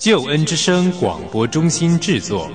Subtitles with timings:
[0.00, 2.48] 救恩之声广播中心制作。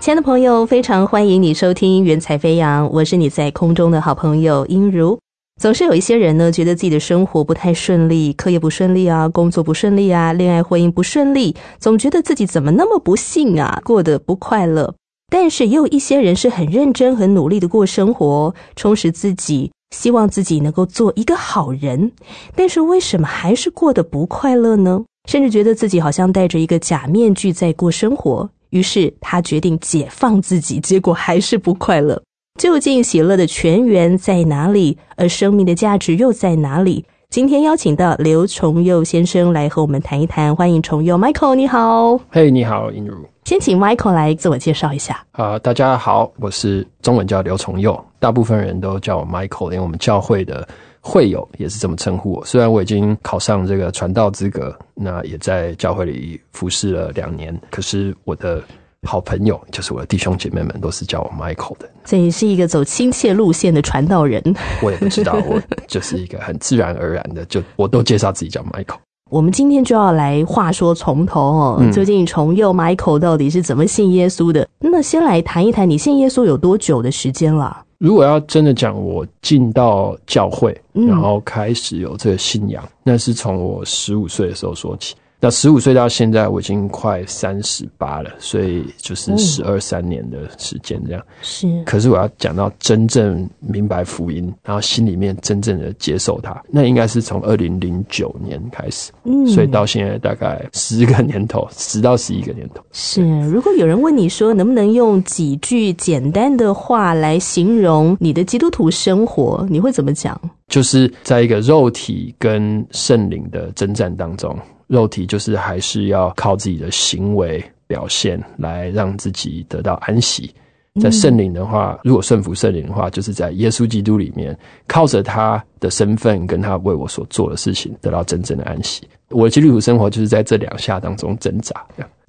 [0.00, 5.18] 亲爱的朋友，非常欢迎你收听《云彩飞扬》，我是你在空中的好朋友音如。
[5.58, 14.94] 总是有一些人呢，觉得自己的生活不太顺利，课业不顺利啊，工作不顺利啊，恋爱婚姻不顺利，总觉得自己怎么那么不幸啊，过得不快乐。
[15.30, 22.12] 但是也有一些人是很认真、很努力的过生活，充实自己，希望自己能够做一个好人。
[22.54, 25.02] 但是为什么还是过得不快乐呢？
[25.26, 28.48] 甚至觉得自己好像戴着一个假面具在过生活。
[28.70, 32.22] 于是他决定解放自己，结果还是不快乐。
[32.56, 34.96] 究竟喜乐的泉源在哪里？
[35.14, 37.04] 而生命的价值又在哪里？
[37.28, 40.56] 今天邀请到刘崇佑先生来和我们谈一谈。
[40.56, 42.18] 欢迎崇佑，Michael，你好。
[42.30, 43.14] 嘿，你好，英如。
[43.44, 45.22] 先请 Michael 来自我介绍一下。
[45.32, 50.66] 啊，大家好，我是中文叫刘崇佑，大部分人都叫我 Michael，连我们教会的
[51.02, 52.44] 会友也是这么称呼我。
[52.46, 58.62] 虽然我已经考上这个传道资格，那也在教会里服侍了两年，可是我的。
[59.06, 61.88] 好朋友就是我的弟兄姐妹们，都是叫我 Michael 的。
[62.04, 64.42] 这也是一个走亲切路线的传道人。
[64.82, 68.98] 我也不知道，我就是一个很自然而然的，就我都介绍自己叫 Michael。
[69.30, 74.68] 我们今天就要来话说从头哦，究竟从幼 Michael 到底是怎么信耶稣的？
[74.78, 77.84] 那先来谈一谈，你信耶稣有多久的时间了？
[77.98, 85.16] 如果要真的讲，我进到教会，然后开始有这个信仰，那是从我十五岁的时候说起。
[85.38, 91.22] 那十五岁到现在，我已经快三十八了，所以就是十二三年的时间这样。
[91.42, 99.12] 是，可是我要讲到真正明白福音，然后心里面真正的接受它，那应该是从二零零九年开始。
[99.24, 102.82] 嗯，所以到现在大概十个年头，十到十一个年头。
[102.92, 110.40] 是，如果有人问你说，能不能用几句简单的话来形容你的基督徒生活，你会怎么讲？
[110.68, 114.58] 就是在一个肉体跟圣灵的征战当中。
[114.86, 120.54] 肉体就是还是要靠自己的行为表现来让自己得到安息，
[121.00, 129.08] 在圣灵的话，如果顺服圣灵的话，就是在耶稣基督里面，靠着他的身份跟他为我所做的事情，得到真正的安息。
[129.30, 131.74] 我的基督徒生活就是在这两下当中挣扎。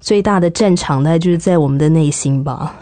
[0.00, 2.74] 最大的战场呢，就是在我们的内心吧。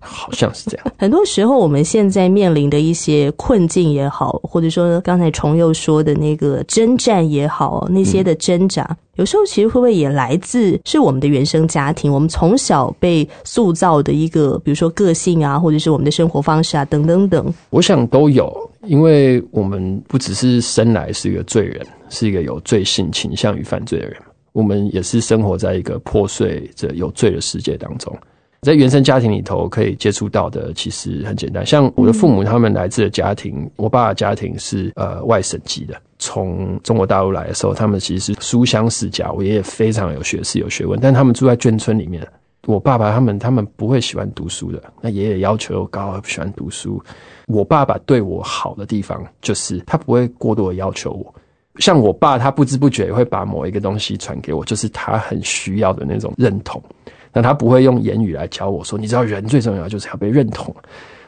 [0.00, 0.86] 好像是这样。
[0.98, 17.52] 很多时候，我们现在面临的一些困境也好，或者说刚才重又说的那个征战也好，那些的挣扎，有时候其实会不会也来自是我们的原生家庭，我们从小被塑造的一个，比如说个性啊，或者是我们的生活方式啊，等等等。
[17.70, 24.16] 我想都有，因为我们不只是生来是一个罪人，是一个有罪性倾向于犯罪的人。
[24.52, 28.16] 我们也是生活在一个破碎着有罪的世界当中，
[28.62, 42.24] 在原生家庭里头可以接触到的其实很简单，像我的父母他们来自的家庭，我爸的家庭是呃外省籍的，从中国大陆来的时候，他们其实是书香世家，我爷爷非常有学识有学问，但他们住在眷村里面，
[42.66, 47.02] 我爸爸他们他们不会喜欢读书的，那爷爷要求又高，不喜欢读书，
[47.46, 51.34] 我爸爸对我好的地方就是他不会过多的要求我。
[51.80, 56.82] 像我爸，他不知不觉也会把某一个东西传给我，就是他很需要的那种认同。
[57.32, 60.72] 那他不会用言语来教我说，你知道人最重要就是要被认同。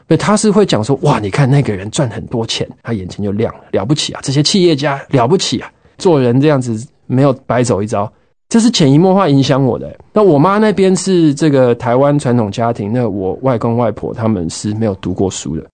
[0.07, 4.21] 所以他是会讲说，哇，你看那个人赚很多钱，他眼睛就亮了，了不起啊！
[4.23, 5.69] 这些企业家了不起啊！
[5.97, 8.09] 做人这样子没有白走一遭，
[8.49, 9.93] 这是潜移默化影响我的。
[10.13, 15.65] 那我妈那边是这个台湾传统家庭，那我外公外婆他们是没有读过书的，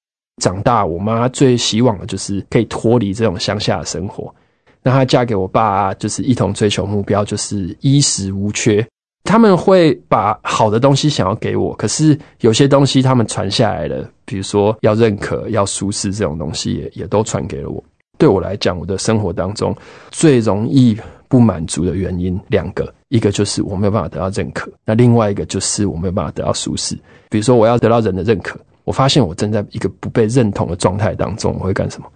[0.42, 4.34] 长大我妈最希望的就是可以脱离这种乡下的生活。
[4.82, 8.86] 那她嫁给我爸，就是一同追求目标，就是衣食无缺。
[9.24, 17.82] 他们会把好的东西想要给我，可是有些东西他们传下来了，比如说要认可、要舒适这种东西，也也都传给了我。
[18.18, 19.74] 对我来讲，我的生活当中
[20.12, 20.98] 最容易
[21.34, 26.96] 不满足的原因两个，一个就是我没有办法得到认可，那另外一个就是我没有办法得到舒适。
[27.28, 32.08] 比如说，我要得到人的认可，我发现我正在一个不被认同的状态当中，我会干什么？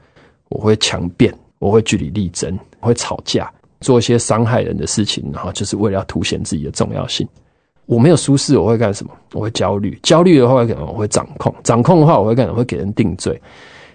[0.50, 1.34] 我会强辩。
[1.58, 7.28] 我会据理力争，会吵架，做一些伤害人的事情，然后就是为了要凸显自己的重要性。
[7.88, 9.12] 我没有舒适，我会干什么？
[9.34, 12.58] 我会焦虑，焦虑的话可能我会掌控，掌控的话我会干什么？
[12.60, 13.42] 会给人定罪，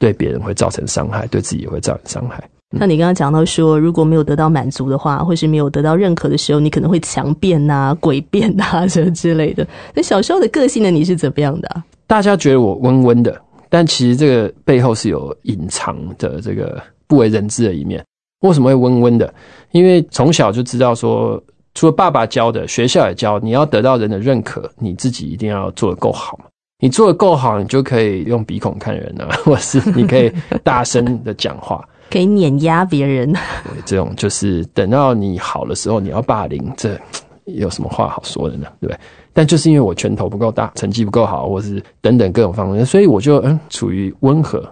[0.01, 2.43] 对别人会造成伤害，对自己也会造成伤害。
[2.75, 9.67] 那你刚刚讲到说，如果没有得到满足的话，或是没有得到认可的时候，你可能会强辩呐、 诡辩呐什么之类的。
[9.95, 10.91] 那小时候的个性呢？
[10.91, 13.39] 你是怎么样的、大家觉得我温温的，
[13.69, 18.03] 但其实这个背后是有隐藏的这个不为人知的一面。
[18.41, 19.33] 为什么会温温的？
[19.71, 21.41] 因为从小就知道说，
[21.75, 26.47] 除了爸爸教的，学校也教，你要得到人的认可，你自己一定要做得够好嘛。
[26.81, 30.33] 你做得够好，你就可以用鼻孔看人啊， 或是你可以
[30.65, 31.87] 大声的讲话。
[32.13, 37.01] 可以碾压别人，对，这种就是等到你好的时候，你要霸凌，这
[37.47, 38.67] 有什么话好说的呢？
[38.81, 38.99] 对不对？
[39.33, 44.63] 但就是因为我拳头不够大，成绩不够好，或是等等各种方面，所以我就嗯处于温和。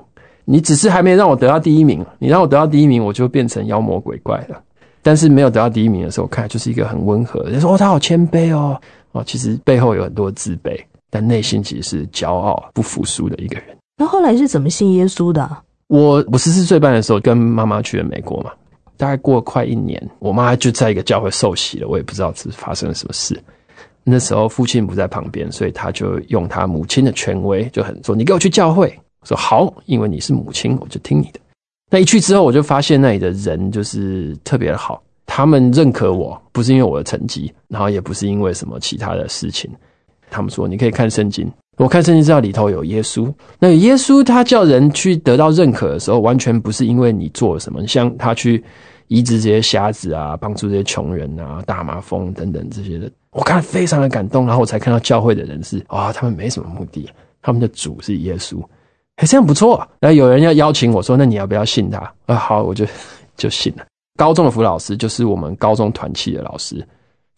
[0.44, 4.62] 你只是还没让我得到第一名，你让我得到第一名，我就变成妖魔鬼怪了。
[5.00, 7.50] 但是没有得到第一名的时候，看就是一个很温和的。
[7.50, 8.78] 人说哦，他好谦卑哦，
[9.12, 10.78] 哦，其实背后有很多自卑，
[11.08, 13.64] 但内心其实是骄傲、不服输的一个人。
[13.96, 15.62] 那后来是怎么信耶稣的、啊？
[15.90, 18.52] 我我十四岁半的时候跟妈妈去了美国嘛，
[18.96, 23.36] 大概过快一年，我妈就在一个教会受洗了，我也不知道是发生了什么事。
[24.04, 31.40] 那时候父亲不在旁边，所以他就用他母亲的权威，就很说：“你给我去教会。”我说：“好，因为你是母亲，我就听你的。”
[31.90, 39.68] 那一去之后，我就发现那里的人就是特别好，他们认可我，不是因为我的成绩，然后也不是因为什么其他的事情。
[40.30, 48.62] 他们说：“你可以看圣经。”我看圣经知道里头有耶稣，那耶稣他叫人去得到认可的时候，完全不是因为你做了什么，像他去
[49.08, 54.46] 医治这些瞎子啊，帮助这些穷人啊、大麻风等等这些的，我看非常的感动。
[54.46, 57.08] 然后我才看到教会的人是啊， 他们没什么目的，
[57.40, 58.62] 他们的主是耶稣，
[59.16, 59.82] 哎，这样不错。
[60.00, 62.12] 然后有人要邀请我说，那你要不要信他？
[62.26, 62.84] 啊，好，我就
[63.38, 63.86] 就信了。
[64.18, 66.86] 高中的辅导老师就是我们高中团契的老师。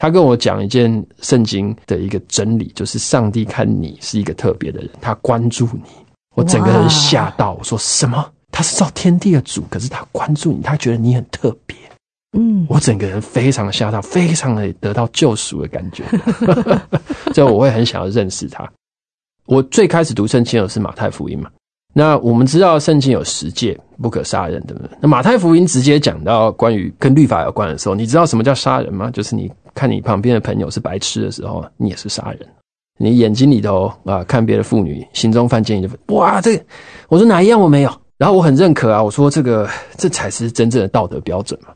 [0.02, 5.82] 他跟我讲一件圣经的一个真理，就是上帝看你是一个特别的人，他关注你。
[6.34, 8.28] 我整个人吓到，我说什么？
[8.50, 11.76] 他是造天地的主，可是他关注你，他觉得你很特别。
[12.36, 16.02] 嗯，我整个人非常吓到，非常的得到救赎的感觉。
[17.32, 18.68] 所以我会很想要认识他。
[19.46, 21.48] 我最开始读圣经的是马太福音嘛？
[21.94, 24.90] 那我们知道圣经有十诫不可杀人，对不对？
[25.00, 29.08] 那马太福音直接讲到关于跟律法有关的时候，你知道什么叫杀人吗？
[29.12, 29.48] 就是你。
[29.74, 32.48] 看你旁边的朋友是白痴的时候，你也是杀人。
[32.98, 36.64] 你眼睛里头啊，看别的妇女，心中犯奸淫，就哇，这个
[37.08, 37.90] 我说哪一样我没有？
[38.18, 41.74] 然后我很认可啊，我说这个这才是真正的道德标准嘛。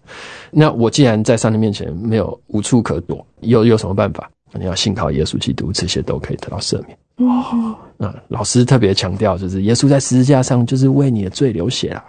[0.50, 4.31] 那我既然在上帝面前没有无处可躲，有有什么办法？
[4.52, 6.96] 你要信靠耶稣基督，这些都可以得到赦免。
[7.16, 12.04] 哦，那老师特别强调，就是耶稣在十字架上就是为你的罪流血啦。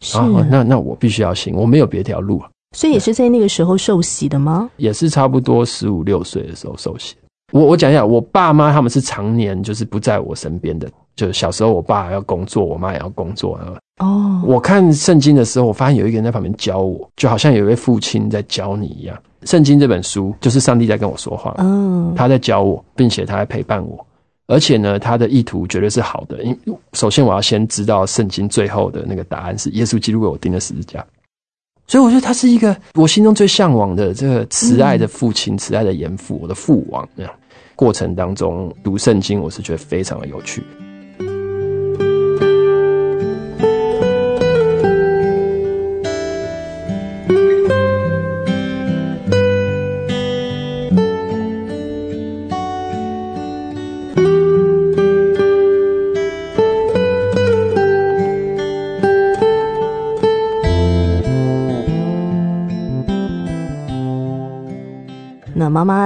[0.00, 0.18] 是，
[0.48, 2.48] 那那我必须要信，我没有别条路啊。
[2.72, 4.70] 所以也是在那个时候受洗的吗？
[4.76, 7.14] 也是差不多十五六岁的时候受洗。
[7.52, 13.76] 我我讲一下，我爸妈他们是常年就是不在我身边的，就是小时候我爸要工作，我妈也要工作啊。
[13.98, 19.14] 哦，我看圣经的时候，我发现有一个人在旁边教我，就好像有一位父亲在教你一样。
[19.44, 24.06] 圣经这本书就是上帝在跟我说话，嗯，他在教我，并且他在陪伴我，
[24.46, 26.42] 而且呢，他的意图绝对是好的。
[26.42, 26.58] 因
[26.94, 31.04] 首先我要先知道圣经最后的那个答案是耶稣基督为我钉的十字架。
[31.86, 37.32] 所以我觉得他是一个我心中最向往的这个慈爱的父亲、慈爱的严父，我的父王这样。
[37.74, 40.62] 过程当中读圣经，我是觉得非常的有趣。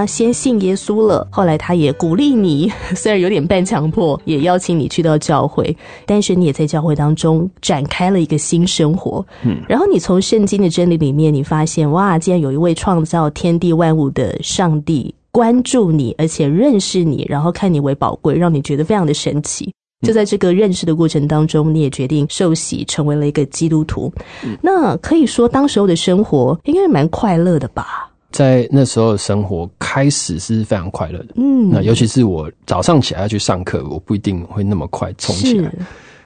[0.07, 9.25] 先信耶稣了，后来他也鼓励你， 虽然有点半强迫，也邀请你去到教会，但是你也在教会当中展开了一个新生活。
[9.45, 19.73] 嗯，然后你从圣经的真理里面，你发现哇，竟然有一位创造天地万物的上帝关注你，而且认识你，然后看你为宝贵，让你觉得非常的神奇。
[20.07, 24.13] 就在这个认识的过程当中，你也决定受洗，成为了一个基督徒。
[24.61, 28.11] 那可以说，当时候的生活应该蛮快乐的吧？
[28.37, 35.73] 在那时候的生活开始是非常快乐的，嗯，那尤其是我早上起来要去上课，我不一定会那么快冲起来。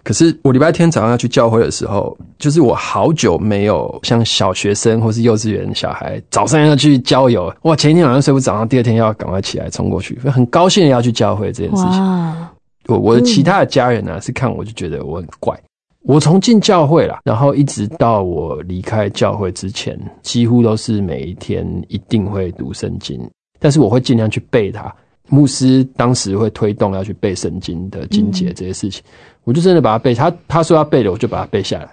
[0.02, 12.00] 可是我礼拜天早上要去教会的时候，就是我好久没有像小学生或是幼稚园小孩早上要去郊游，哇，前一天晚上睡不着，然后第二天要赶快起来冲过去，很高兴要去教会这件事情。
[12.00, 12.50] 哇，
[12.88, 15.56] 我我的其他的家人呢、是看我就觉得我很怪。
[16.02, 23.20] 我从进教会啦，然后一直到我离开教会之前，几乎都是每一天一定会读圣经，
[23.58, 24.92] 但是我会尽量去背它。
[25.28, 29.00] 牧师当时会推动要去背圣经的经节这些事情，
[29.44, 30.12] 我就真的把它背。
[30.12, 31.88] 他他说要背的，我就把它背下来。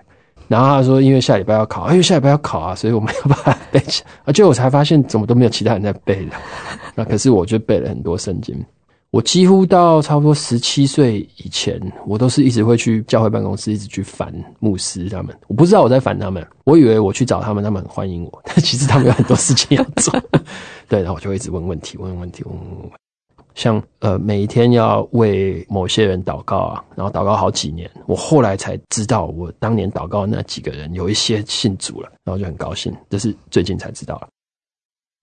[0.48, 4.10] 然后他说，因为下礼拜要考，因为下礼拜要考啊，所以我们要把它背起来。
[4.24, 6.32] 而且我才发现，怎么都没有其他人在背的。
[6.96, 8.58] 那可是我就背了很多圣经。
[9.12, 15.36] 我几乎到差不多十七岁以前，我都是一直会去教会办公室，一直去烦牧师他们。
[15.48, 20.14] 我不知道我在烦他们，我以为我去找他们，他们很欢迎我，但其实他们有很多事情要做。
[20.90, 22.92] 对，然后我就一直问问题，问问题，问问问。
[23.56, 27.90] 像呃，每一天要为某些人祷告啊，然后祷告好几年。
[28.06, 32.94] 我后来才知道，我当年祷告那几个人有一些信主了，然后就很高兴。
[33.10, 34.28] 这是最近才知道了。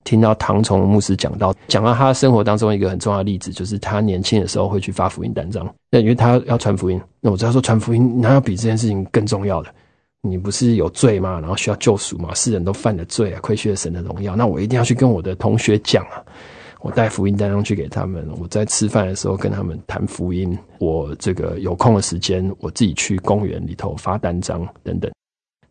[0.05, 5.67] 听到唐崇牧师讲到，讲到他生活当中一个很重要的例子，就是他年轻的时候会去发福音单张。
[5.91, 9.75] 那因为他要传福音，那我知道说传福音，哪有比这件事情更重要的？
[10.21, 11.41] 你不是有罪吗？
[11.41, 12.33] 然后需要救赎吗？
[12.35, 14.37] 世人都犯了罪啊，亏缺了神的荣耀。
[14.37, 16.23] 那我一定要去跟我的同学讲啊！
[16.81, 18.29] 我带福音单张去给他们。
[18.39, 20.57] 我在吃饭的时候跟他们谈福音。
[20.79, 25.11] 我这个有空的时间，我自己去公园里头发单张等等。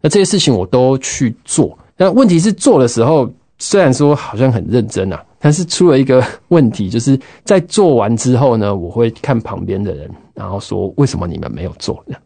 [0.01, 1.77] 那这些事情我都去做。
[1.95, 3.31] 但问题是做的时候。
[3.65, 12.17] 虽然说好像很认真啊，但是出了一个问题，就是在做完之后呢，我会看旁边的人，然后说为什么你们没有做呢，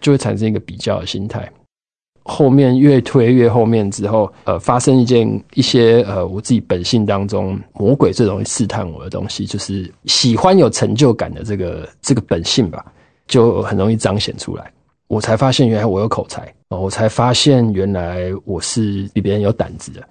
[0.00, 1.48] 就会产生一个比较的心态。
[2.24, 12.84] 后面越推越后面之后，呃，发生一件一些呃，我自己本性当中魔鬼最容易试探我的东西，就是喜欢有成就感的这个这个本性吧，
[13.28, 14.72] 就很容易彰显出来。
[15.06, 20.02] 我才发现原来我有口才我才发现原来我是比别人有胆子的。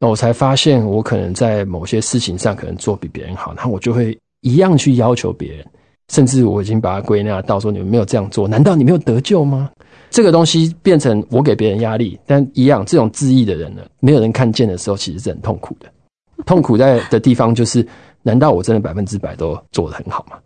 [0.00, 5.64] 那我才发现，我可能在某些事情上可能做比别人好，然后我就会一样去要求别人，
[6.12, 9.70] 甚至我已经把它归纳到说你们没有这样做，难道你没有得救吗？
[10.10, 15.86] 这个东西变成我给别人压力，但一样这种自义的人呢，没有人看见的时候，其实是很痛苦的。
[16.44, 17.86] 痛苦在的地方就是，
[18.22, 20.36] 难道我真的百分之百都做得很好吗？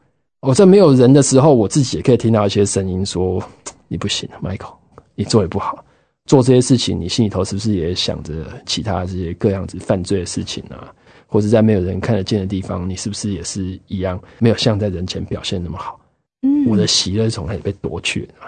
[0.40, 3.42] 我在没有人的时候，我自己也可以听到一些声音说
[3.88, 4.74] 你不行，Michael，
[5.16, 5.84] 你做的不好。
[6.28, 10.92] 做这些事情，你心里头是不是也想着其他这些各样子犯罪的事情啊？
[11.26, 15.98] 或者在没有人看得见的地方，你是不是也是一样没有像在人前表现那么好？
[16.42, 18.46] 嗯，我的喜乐从那里被夺去了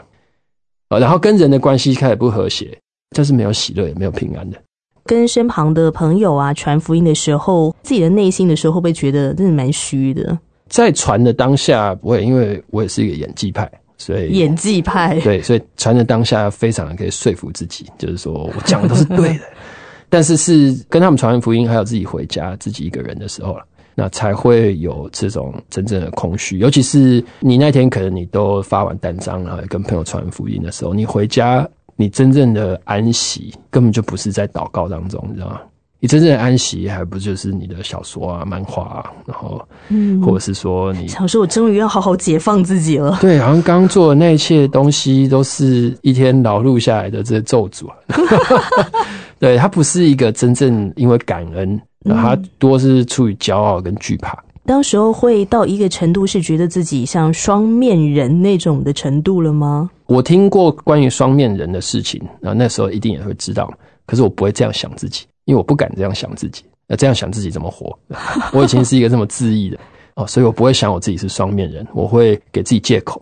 [0.90, 0.98] 啊！
[0.98, 2.78] 然后跟人的关系开始不和谐，
[3.16, 4.62] 就是没有喜乐，也没有平安的。
[5.04, 10.38] 跟身旁的朋友啊传福音的时候，自己的内心的时候，会不会觉得真的蛮虚的？
[10.68, 13.70] 在传的当下不会，因为我也是一个演技派。
[14.00, 19.44] 所以演技派对，所以传的当下非常的可以说服自己，就是说我讲的都是对的。
[20.08, 23.64] 但是是跟他们传完福音，还有自己回家自己一个人的时候了，
[23.94, 26.56] 那才会有这种真正的空虚。
[26.56, 35.60] 尤其是你那天可能你都发完单张了，跟朋友传福音的时候，你回家，你真正的安息根本就不是在祷告当中，你知道吗？
[36.02, 43.18] 你真正的安息，还不就是你的小说啊、漫画啊，然后，嗯，或者是说你想说，我终于要好好解放自己了。
[43.20, 47.96] 对，好像刚做的那一切东西，都是一天劳碌下来的这些咒诅啊。
[49.38, 54.42] 对，它不是一个真正因为感恩，它多是出于骄傲跟惧怕。
[54.64, 59.90] 当时候会到一个程度，是觉得自己像双面人那种的程度了吗？
[60.06, 63.70] 我听过关于双面人的事情，然后那时候一定也会知道，
[64.06, 65.26] 可是我不会这样想自己。
[65.50, 67.98] 因为我不敢这样想自己，那这样想自己怎么活？
[68.52, 69.76] 我以前是一个这么自意的
[70.14, 73.20] 哦，所以我不会想我自己是双面人，我会给自己借口，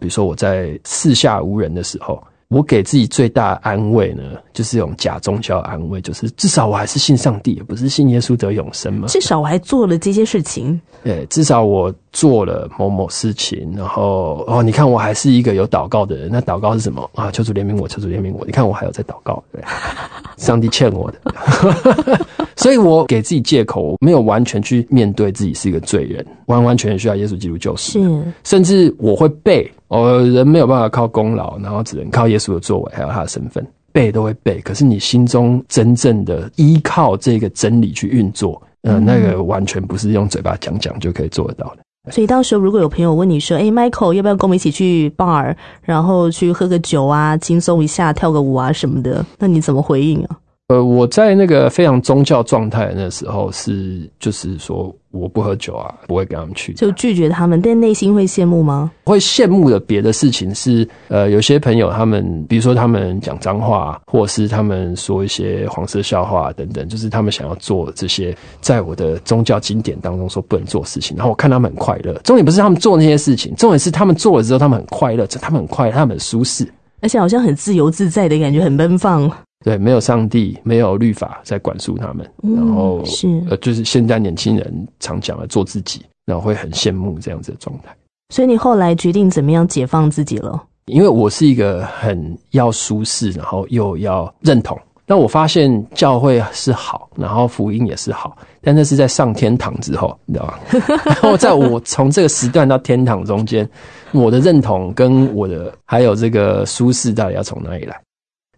[0.00, 2.20] 比如说我在四下无人的时候。
[2.50, 9.06] 我给自己最大安慰呢，就是用假宗教安慰，就是至少我还是信上帝，不是信耶稣得永生嘛。
[9.06, 10.78] 至少我还做了这些事情。
[11.04, 16.28] 对，至少我做了某某事情，然后哦，你看我还是一个有祷告的人。
[16.28, 17.30] 那祷告是什么啊？
[17.30, 18.44] 求主怜悯我，求主怜悯我。
[18.44, 19.62] 你看我还有在祷告，对，
[20.36, 22.26] 上帝欠我的。
[22.56, 27.92] 所以我给自己借口，没有完全去面对自己是一个罪人，完完全全需要耶稣基督救赎。
[27.92, 29.70] 是，甚至我会背。
[29.90, 34.60] 哦，人没有办法靠功劳，然后只能靠耶稣的作为，还有他的身份，背都会背。
[34.60, 41.82] 可是你心中真正的依靠这个真理去运作，呃，那个完全不是用嘴巴讲讲就可以做得到的。
[42.12, 50.38] 所以到时候如果有朋友问你说：“哎，Michael，要不要跟我们一起去 bar，然后去喝个酒啊，轻松一下，跳个舞啊什么的？”那你怎么回应啊？
[50.68, 57.60] 呃，我在那个非常宗教状态那时候，是就是说我不喝酒啊，不会跟他们去，就拒绝他们。
[57.60, 58.90] 但内心会羡慕吗？
[59.04, 71.16] 会羡慕的别的事情是，呃，有些朋友他们，比如说他们讲脏话，或者是他们说一些黄色笑话等等，就是他们想要做这些，在我的宗教经典当中说不能做事情。
[71.16, 76.66] 然后我看他们很快乐，重点不是他们做那些事情，重点是他们做了之后他们很快乐，他们很快，他们很舒适，
[77.00, 79.30] 而且好像很自由自在的感觉，很奔放。
[79.64, 87.94] 对，没有上帝，没有律法在管束他们，嗯然后是呃，就是现在年轻人常讲的做自己，然后会很羡慕这样子的状态。
[88.34, 90.62] 所以你后来决定怎么样解放自己了？
[90.86, 94.78] 因为我是一个很要舒适，然后又要认同。
[95.04, 100.54] 但我发现教会是好，然后福音也是好，但那是在上天堂之后，你知道吗？
[101.04, 103.68] 然后在我从这个时段到天堂中间，
[104.12, 108.00] 我的认同跟我的还有这个舒适到底要从哪里来？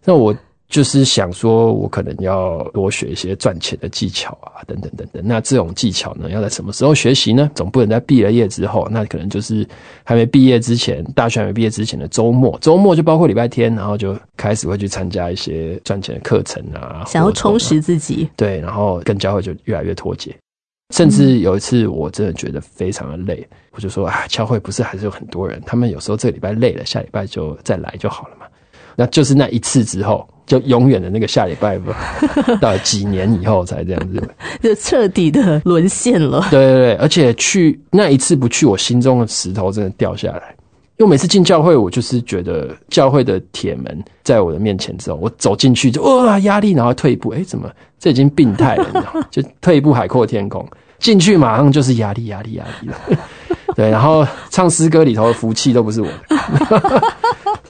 [0.05, 0.35] 那我
[0.73, 5.21] 就是想说，我可能要多学一些赚钱的技巧啊，等等等等。
[5.23, 7.47] 那这种技巧呢，要在什么时候学习呢？
[7.53, 9.63] 总不能在毕了业之后，那可能就是
[10.03, 12.57] 还没毕业之前，大学还没毕业之前的周末。
[12.59, 20.35] 周末就包括礼拜天，然后就开始会去参加一些赚钱的课程啊，想要充实自己，对，然后跟教会就越来越脱节。
[20.91, 28.47] 甚至有一次，我真的觉得非常的累，我就说啊，教会不是还是有很多人，他们有时候这个礼拜累了，下礼拜就再来就好了嘛。
[28.95, 31.95] 那就是那一次之后，就永远的那个下礼拜吧，
[32.59, 34.21] 到了几年以后才这样子。
[34.61, 36.45] 就彻底的沦陷了。
[36.51, 40.55] 对对对，而且去那一次不去，我心中的石头真的掉下来。
[40.97, 48.85] 因为每次进教会，我就是觉得教会的铁门在我的面前之后，我走进去就哇压力，然后退一步，哎，怎么这已经病态了？
[48.93, 49.25] 你知道吗？
[49.31, 50.65] 就退一步海阔天空，
[50.99, 52.95] 进去马上就是压力压力压力了。
[53.75, 57.01] 对，然后唱诗歌里头的福气都不是我的，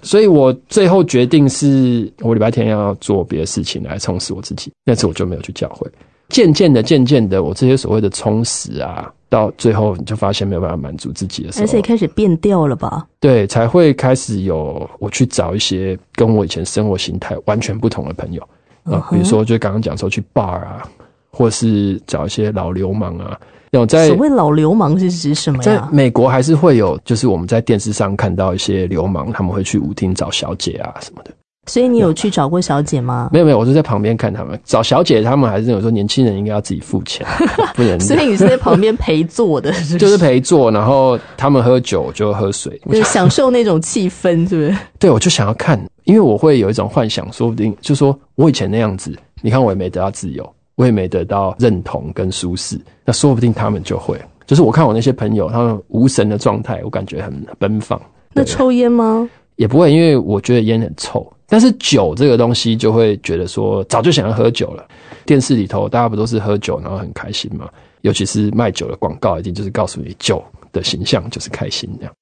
[0.04, 4.72] 所以我最后决定是我礼拜天要做别的事情来充实我自己。
[4.86, 5.90] 那次我就没有去教会。
[6.30, 13.06] 渐渐的，渐渐的，我这些所谓的充实啊，到最后你就发现没有办法满足自己的时候，而且开始变调了吧？
[13.20, 18.42] 对，才会开始有我去找一些跟我以前生活形态完全不同的朋友
[18.84, 20.90] 啊，比如说就刚刚讲说去 bar 啊，
[21.30, 23.40] 或是找一些老流氓啊，
[23.74, 25.90] 那种在所谓老流氓是指什么在呀？
[25.92, 31.32] 美国还是会有，就是我们在电视上看到一些流氓，他们会去舞厅找小姐啊什么的。
[31.66, 33.30] 所以你有去找过小姐吗？
[33.34, 37.26] 没有没有，我就在旁边看他们找小姐，他们还是认为说年轻人应该要自己付钱，
[37.74, 42.80] 不能所以你是在旁边陪坐的，是不就是陪坐，然后他们喝酒就喝水。
[42.84, 44.78] 我 就是享受那种气氛，是不是？
[45.00, 54.20] 对，我就想要看，因为我会有一种幻想，说不定就说我以前那样子，你看我也没得到自由，我也没得到认同跟舒适，那说不定他们就会。
[54.46, 58.02] 就是我看我那些朋友，他们无神的状态，我感觉很奔放。
[58.34, 59.30] 那抽烟吗？
[59.56, 61.26] 也不会，因为我觉得烟很臭。
[61.48, 64.86] 但是酒这个东西，就会觉得说，早就想要喝酒了。
[65.26, 67.70] 电视里头大家不都是喝酒，然后很开心吗？
[68.02, 72.14] 尤其是卖酒的广告，一定就是告诉你酒的形象就是开心这样。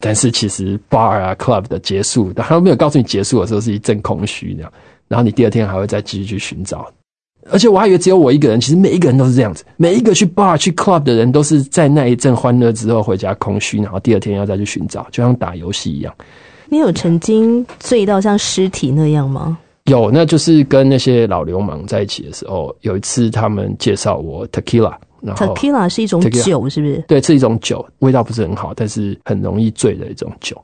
[0.00, 4.72] 但是其实 bar 啊 club 的结束，他没有告诉你结束的时候是一阵空虚这样，
[5.08, 6.90] 然后你第二天还会再继续去寻找。
[7.50, 16.14] 而且我还以为只有我一个人，其实每一个人都是这样子，每一个去 bar 去 club 的人都是在那一阵欢乐之后回家空虚，然后第二天要再去寻找，就像打游戏一样。
[16.68, 19.58] 你有曾经醉到像尸体那样吗？
[19.84, 27.04] 有，那就是跟那些老流氓在一起的时候，有一次他们介绍我 tequila，然后 Tequila 是一种酒，是不是？
[27.08, 30.56] 对，是一种酒，味道不是很好，但是很容易醉的一种酒。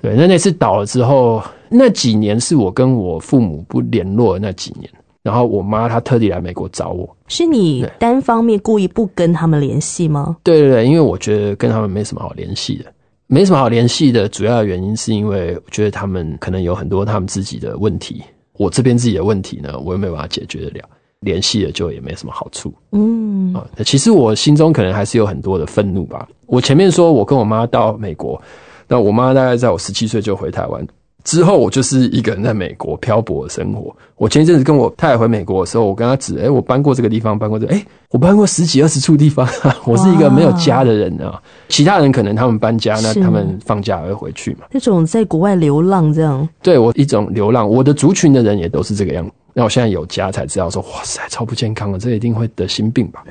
[0.00, 4.88] 对，那那次倒了之后，那几年是我跟我父母不联络的那几年，
[5.22, 7.08] 然后我妈她特地来美国找我。
[7.26, 10.36] 是你对单方面故意不跟他们联系吗？
[10.42, 12.86] 对对对，因为我觉得跟他们没什么好联系的，
[13.26, 18.22] 没什么好联系的主要的原因是因为我觉得他们可能有很多他们自己的问题，
[18.54, 20.88] 我这边自己的问题呢，我又没有办法解决得了，
[21.20, 22.72] 联系了就也没什么好处。
[22.92, 26.26] 嗯，啊，其实我心中可能还是有很多的愤怒吧。
[26.46, 28.40] 我前面说我跟我妈到美国，
[28.88, 30.86] 那我妈大概在我十七岁就回台湾，
[31.28, 33.94] 之后我就是一个人在美国漂泊的生活。
[34.16, 39.46] 我前一阵子跟我太太回美国的时候，我跟她指，哎、我搬过这个地方，搬过这个，哎、我搬过十几二十处地方，
[39.84, 41.38] 我是一个没有家的人啊。
[41.68, 44.60] 其他人可能他们搬家，那他们放假还会回去嘛。
[44.70, 49.30] 那种在国外流浪这样，对我一种流浪，我的族群的人也都是这个样子。
[49.52, 53.22] 那我现在有家才知道说，哇塞，超不健康的，这一定会得心病吧？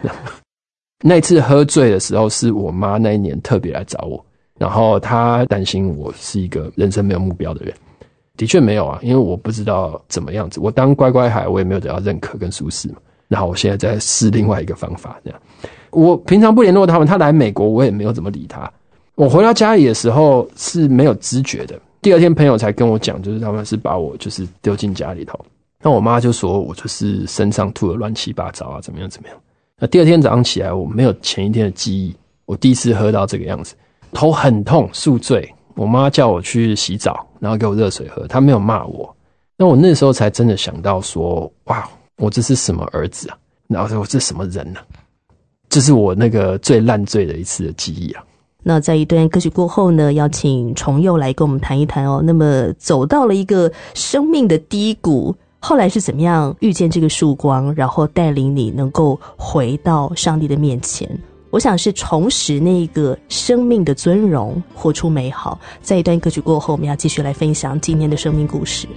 [1.03, 4.23] 那一次喝醉的时候，是我妈那一年特别来找我，
[4.59, 7.73] 然后她担心我是一个人生没有目标的人。
[8.37, 10.59] 的确没有啊，因为我不知道怎么样子。
[10.61, 12.95] 我当乖乖孩，我也没有得到认可跟舒适嘛。
[13.27, 15.39] 然后我现在在试另外一个方法，这样。
[15.89, 18.71] 我平常不联络他们，他来美国我也没有怎么理他。
[19.15, 21.77] 我回到家里的时候是没有知觉的。
[22.01, 25.37] 第二天朋友才跟我讲，就是他们是把我就是丢进家里头。
[25.81, 29.37] 那我妈就说我就是身上吐的乱七八糟啊，怎么样怎么样。
[29.79, 33.75] 那第二天早上起来，我没有前一天的记忆，我第一次喝到这个样子，
[34.13, 35.51] 头很痛，宿醉。
[35.77, 39.15] 我妈叫我去洗澡，然后给我热水喝，她没有骂我。
[39.55, 41.87] 那我那时候才真的想到说，哇，
[42.17, 43.37] 我这是什么儿子啊？
[43.67, 44.79] 然后说我这什么人呢、
[45.69, 48.23] 这是我那个最烂醉的一次的记忆啊。
[48.63, 52.21] 那在一段歌曲过后呢，要请重佑来跟我们谈一谈哦。
[52.23, 61.07] 那么走到了一个生命的低谷，后来是怎么样遇见这个曙光，然后带领你能够回到上帝的面前？
[61.49, 65.59] 我想是重拾那个生命的尊荣，活出美好。
[65.81, 68.87] 在一段歌曲过后，我们要继续来分享今天的生命故事。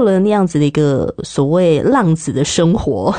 [0.00, 3.14] 过了那样子的一个所谓浪子的生活，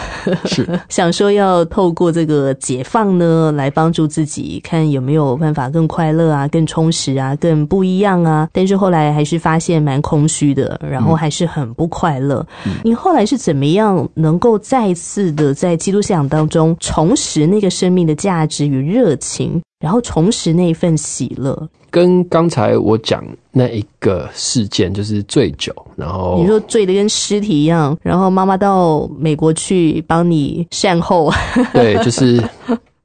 [0.46, 8.50] 是 想说要透过这个解放呢，来帮助自己，看有没有办法更快乐啊、更充实啊、更不一样啊。
[8.52, 12.44] 但是后来还是发现蛮空虚的，然后还是很不快乐。
[12.84, 21.68] 你后来是怎么样能够再次的在基督信仰当中重拾那个生命的价值与热情，然后重拾那一份喜乐？
[21.90, 31.30] 跟刚才我讲那一个事件，就是醉酒，然后你说醉得跟尸体一样，然后妈妈到美国去帮你善后，
[31.74, 32.42] 对，就是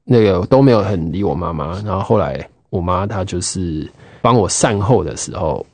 [0.05, 1.81] 那个都没有很理我妈妈。
[1.81, 3.85] 然后后来我妈她就是
[4.21, 5.65] 帮我善后的时候，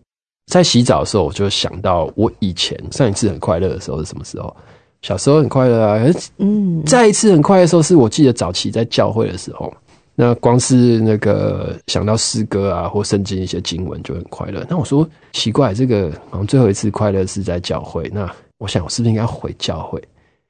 [0.48, 4.52] 在洗澡的时候，我就想到我以前上一次很快乐的时候是什么时候？
[5.04, 6.00] 小时候很快乐啊，
[6.38, 9.72] 嗯，再一次很快乐的时候，是我记得早期在教会的时候。
[10.16, 14.66] 那光是那个想到诗歌啊，或圣经一些经文就很快乐。
[14.70, 18.10] 那我说奇怪，这个好像最后一次快乐是在教会。
[18.14, 20.02] 那我想我是不是应该回教会？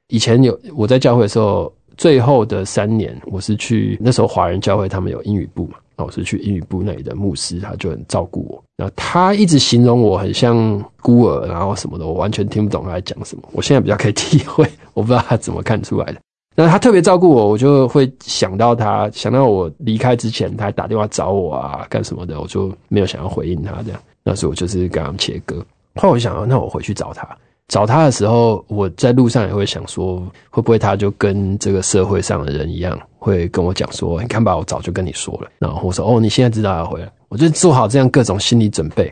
[0.10, 8.62] 以前有我在教会的时候，最后的三年我是去那时候华人教会，他们有英语部嘛，那我是去英语部那里的牧师，他就很照顾我。
[8.76, 13.44] 那他一直形容我很像孤儿，然后什么的，我完全听不懂他在讲什么。
[13.54, 16.20] 我现在比较可以 体会，我不知道他怎么看出来的。
[16.56, 24.00] 那他特别照顾我，我就会想到他，想到我离开之前，他还打电话找我啊，干什么的，我就没有想要回应他这样。
[24.24, 25.56] 那时候我就是跟他们切割。
[25.96, 27.28] 后来我想，那我回去找他。
[27.70, 35.50] 找他的时候，我在路上也会想说，会不会他就跟这个社会上的人一样，会跟我讲说，你看吧，我早就跟你说了。
[35.58, 39.06] 然后我说，哦，你现在知道要回来，我就做好这样各种心理准备，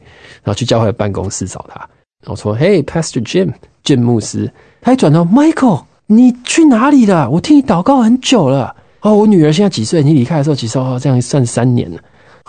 [0.43, 1.79] 然后去教会办公室找他。
[2.23, 4.51] 然后说，Hey Pastor Jim，Jim 牧师。
[4.81, 5.85] 他一转头，Michael。
[6.11, 7.29] 你去哪里了？
[7.29, 8.75] 我听你祷告很久了。
[8.99, 10.03] 哦，我女儿现在几岁？
[10.03, 10.81] 你离开的时候几岁？
[10.81, 11.97] 哦，这样算三年了。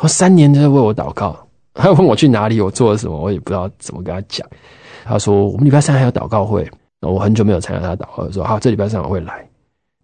[0.01, 1.37] 哦，三年都在为我祷告。
[1.72, 4.44] 他问我去哪里，我做了什么，我也不知道怎么跟他讲。
[5.05, 6.68] 他说我们礼拜三还有祷告会，
[7.03, 9.46] 我很久没有参加他祷告，说好，这礼拜三我会来。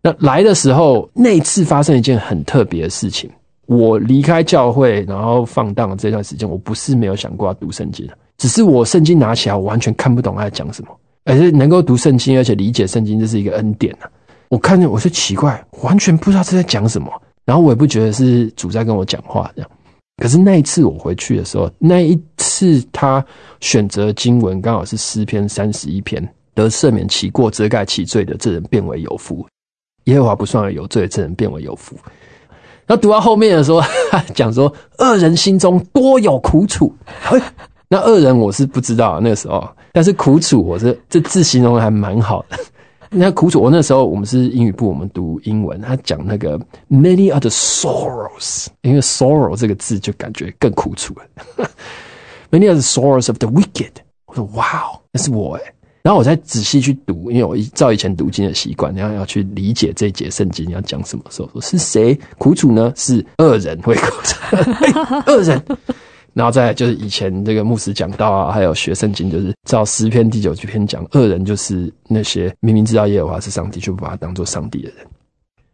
[0.01, 3.29] 那来的时候，那次发生一件很特别的事情。
[3.66, 10.90] 我离开教会，然后放荡这段时间，我不是没有想过要读圣经，只是我圣经拿起来，我完全看不懂他在讲什么。
[11.29, 14.09] 而是能够读圣经，而且理解圣经，这是一个恩典啊！
[14.49, 17.12] 我看见我就奇怪，完全不知道这在讲什么，
[17.45, 19.71] 然后我也不觉得是主在跟我讲话这样。
[20.17, 23.23] 可是那一次我回去的时候，那一次他
[23.61, 29.45] 选择经文刚好是诗篇三十一篇，得赦免其过、遮盖其罪的这人变为有福；
[30.05, 31.95] 耶和华不算有罪的这人变为有福。
[32.87, 33.83] 然后读到后面的时候，
[34.35, 36.91] 讲说恶人心中多有苦楚。
[37.88, 42.59] 那恶人我是不知道那个时候，但是苦楚我是这字形容的还蛮好的。
[43.11, 51.66] 那苦楚，我那时候我们是英语部，我们读英文，他讲那个 many are the sorrows，因为 sorrow 这个字就感觉更苦楚了。
[52.53, 53.92] many are the sorrows of the wicked。
[54.27, 55.62] 我说哇哦，那是我哎。
[56.03, 62.92] 然后我再仔细去读，因为我照以前读经的习惯，然后要去理解这一节圣经要讲什么时候，说是谁苦楚呢？
[62.94, 64.37] 是恶人会苦楚，
[65.33, 65.62] 恶人。
[66.38, 74.98] 然后再就是以前这个牧师讲到啊，还有学圣经，就是照诗篇第九篇讲，恶人就是那些明明知道耶和华是上帝，却不把他当做上帝的人。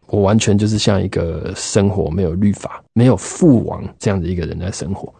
[0.07, 5.12] 我完全就是像一个生活没有律法、没有父王这样的一个人在生活。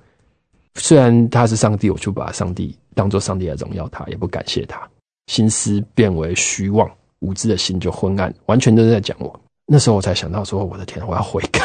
[0.77, 4.81] 虽然他是上帝，我就把上帝当做上帝来荣耀他，也不感谢他。
[5.27, 9.39] 心思变为虚妄，无知的心就昏暗，完全都是在讲我。
[9.67, 11.61] 那时候我才想到说，我的天，我要悔改。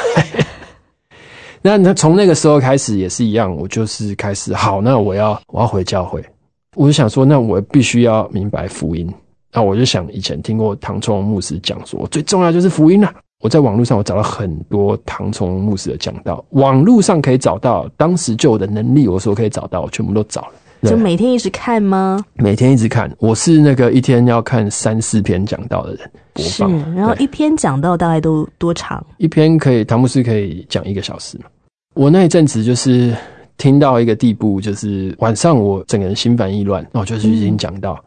[1.61, 6.23] 那那从那个时候开始也是一样，我就是开始好，那我要我要回教会，
[6.75, 9.11] 我就想说，那我必须要明白福音。
[9.51, 13.13] 那我就想以前听过唐崇牧师讲说，最重要就是福音啊。
[13.41, 20.53] 我在网络上我找了很多唐崇牧师的讲道，网络上可以找到，当时就我的能力，我说可以找到，我全部都找了。
[20.83, 22.23] 就每天一直看吗？
[22.35, 26.11] 每天一直看，我是那个一天要看三四篇讲到的人。
[26.33, 29.05] 播放，然后一篇讲到大概都多长？
[29.17, 31.45] 一篇可以，唐牧师可以讲一个小时嘛。
[31.95, 33.13] 我那一阵子就是
[33.57, 37.99] 听到一个地步，就是晚上我整个人心烦意乱，那我就是已经讲道。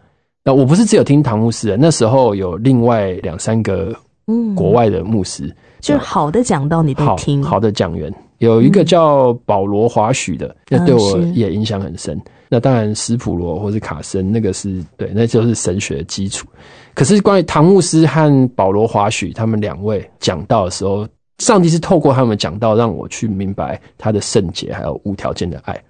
[0.44, 3.94] 那我不是只有听唐牧师，那时候有另外两三个
[4.28, 8.10] 嗯国外的牧师，就是好的讲到你都听，好的讲员
[8.46, 12.20] 有一个叫保罗华许的，那对我也影响很深。
[12.48, 16.46] 那当然，斯普罗或是卡森，那个是对，那就是神学的基础。
[16.92, 25.82] 可是关于唐牧师和保罗华许他们两位讲到的时候，上帝是透过他们讲到，让我去明白他的圣洁，还有无条件的爱。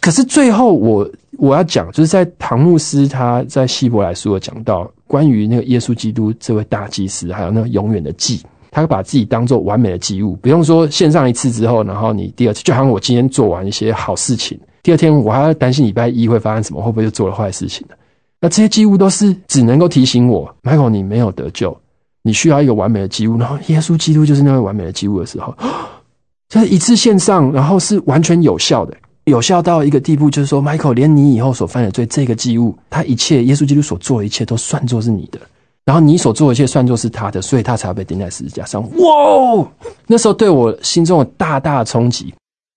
[0.00, 8.40] 可是最后，我我要讲，就是在唐牧师他在希伯来书有讲到关于那个耶稣基督这位大祭司，还有那个永远的祭，
[8.72, 14.58] 他把自己当做完美的祭物，不用说献上一次之后，然后你第二次，就好像我今天做完一些好事情。
[14.82, 17.94] 第二天我还要担心礼拜一会发生什么，会不会又做了坏事情呢？
[18.40, 21.78] 那这些几乎都是只能够提醒我，Michael，你没有得救，
[22.22, 23.38] 你需要一个完美的祭物。
[23.38, 25.54] 然后耶稣基督就是那位完美的祭物的时候，
[26.48, 35.38] 就是一次线上，然后是完全有效的，有效到一个地步，就是说，Michael，连你以后所犯的罪，这个祭物，他一切耶稣基督所做的一切都算作是你的，
[35.84, 38.82] 然后你所做的一切算作是他的，所以他才被钉在十字架上。
[38.98, 39.68] 哇！
[40.06, 42.32] 那时候对我心中有大大的冲击。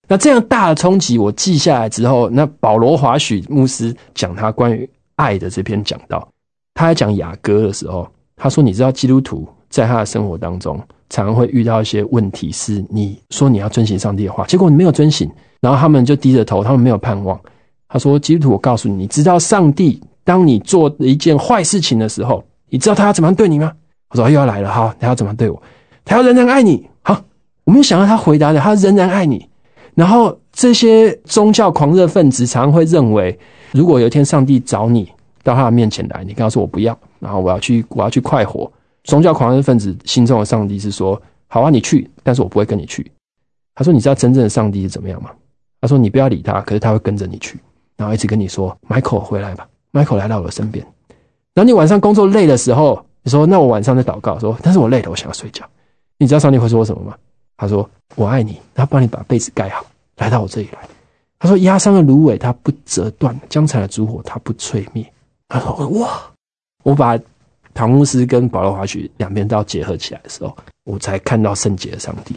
[0.08, 6.28] 那这样大的冲击，我记下来之后，那保罗华许牧师讲他关于爱的这篇讲道，
[6.74, 10.76] 他在讲雅歌的时候，他说：“你知道基督徒在他的生活当中，
[11.10, 15.28] 常常会遇到一些问题，是你说你要遵行上帝的话，结果你没有遵行，
[15.60, 17.40] 然后他们就低着头，他们没有盼望。”
[17.88, 23.72] 他说：“基督徒，我告诉你，你知道上帝当你做一件坏事情的时候，你知道他要怎么样对你吗？”
[24.10, 25.60] 我说：“又要来了，哈，他要怎么对我？
[26.04, 27.20] 他要仍然爱你。”好，
[27.64, 29.48] 我没有想到他回答的，他仍然爱你。
[29.94, 33.38] 然后这些宗教狂热分子常常会认为，
[33.72, 35.10] 如果有一天上帝找你
[35.42, 38.70] 到他的面前来，你跟他说我不要，然后我要去我要去快活。
[39.04, 43.10] 宗教狂热分子心中的上帝是说，好啊，你去，但是我不会跟你去。
[43.74, 45.30] 他说，你知道真正的上帝是怎么样吗？
[45.80, 47.58] 他说，你不要理他，可是他会跟着你去，
[47.96, 50.84] 然后一直跟你说，Michael 回来吧，Michael 来到我的身边。
[51.56, 55.64] 然后你晚上工作累的时候，你说那我晚上在祷告，说但是我累了，我想要睡觉。
[56.18, 57.16] 你知道上帝会说什么吗？
[57.56, 59.82] 他说：“我爱你。”他帮你把被子盖好，
[60.18, 60.78] 来到我这里来。
[61.38, 65.10] 他说：“压伤的芦苇它不折断，将残的烛火它不吹灭。”
[65.48, 66.20] 他说：“哇！”
[66.84, 67.18] 我把
[67.72, 72.36] 唐牧师跟保罗华曲两边都要结合起来的时候，我才看到圣洁的上帝，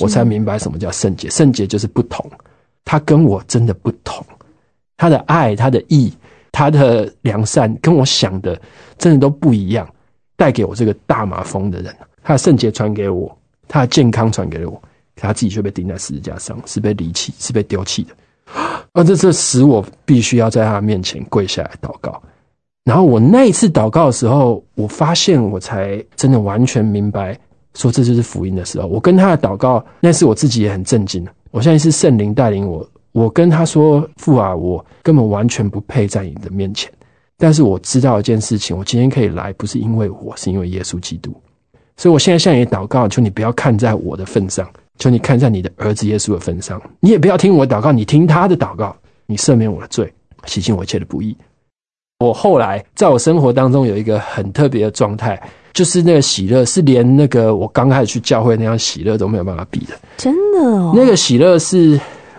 [0.00, 1.28] 我才明白什么叫圣洁。
[1.28, 2.24] 圣洁就是不同，
[2.86, 4.24] 他跟我真的不同。
[4.96, 6.10] 他的爱、他的义、
[6.56, 8.58] 他的良善，跟我想的
[8.96, 9.86] 真的都不一样。
[10.36, 13.36] 带给我这个大马蜂的人，他的圣洁传给我。
[13.68, 14.80] 他的健康传给了我，
[15.16, 18.14] 他自己却被钉在十字架上，是被离弃，是被丢弃的。
[18.94, 22.22] 而这这使我必须要在他面前跪下来祷告。
[22.84, 27.38] 然后我那一次祷告的时候，我发现我才真的完全明白，
[27.74, 28.86] 说这就是福音的时候。
[28.86, 31.26] 我跟他的祷告，那是我自己也很震惊。
[31.50, 32.88] 我相信是圣灵带领我。
[33.16, 36.92] 我跟他说：“父啊，我根本完全不配在你的面前。
[37.38, 41.34] 但是我知道一件事情，我今天可以来，不是因为我，是因为耶稣基督。”
[41.96, 46.78] 所以，我现在向你祷告，求你不要看在我的份上，求你看在你的儿子耶稣的份上。
[47.00, 50.12] 你也不要听我祷告，你听他的祷告，你赦免我的罪，
[50.44, 51.34] 洗净我一切的不义。
[52.18, 59.94] 我后来在我生活当中有一个很特别的状态，就是那个喜乐，是连那个我刚开始去教会那样喜乐都没有办法比的。
[60.18, 61.98] 真的，哦，那个喜乐是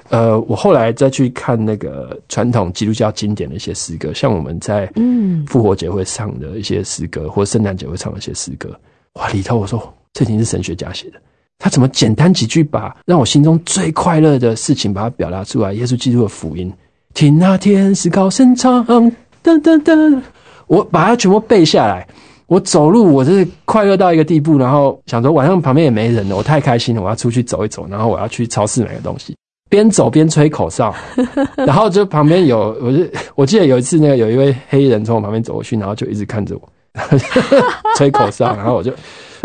[0.09, 8.69] 呃，我后来再去看那个传统基督教经典的一些诗歌，像我们在嗯复活节会唱的一些诗歌，或圣诞节会唱的一些诗歌，
[9.13, 11.19] 哇，里头我说这已经是神学家写的，
[11.59, 15.73] 他怎么简单几句把让我心中最快乐的事情把它表达出来？
[15.73, 16.71] 耶稣基督的福音，
[17.13, 19.11] 听那天使高声唱，噔
[19.43, 20.21] 噔噔，
[20.67, 22.07] 我把它全部背下来。
[22.47, 29.35] 我走路，我就是快乐到一个地步，然后想说晚上旁边也没人了，我太开心了，我要出去走一走，然后我要去超市买个东西，
[29.69, 30.93] 边走边吹口哨，
[31.57, 33.03] 然后就旁边有，我就
[33.35, 36.69] 我记得有一次那个有一位黑人从我旁边走过去，然后就一直看着我
[37.97, 38.91] 吹口哨，然后我就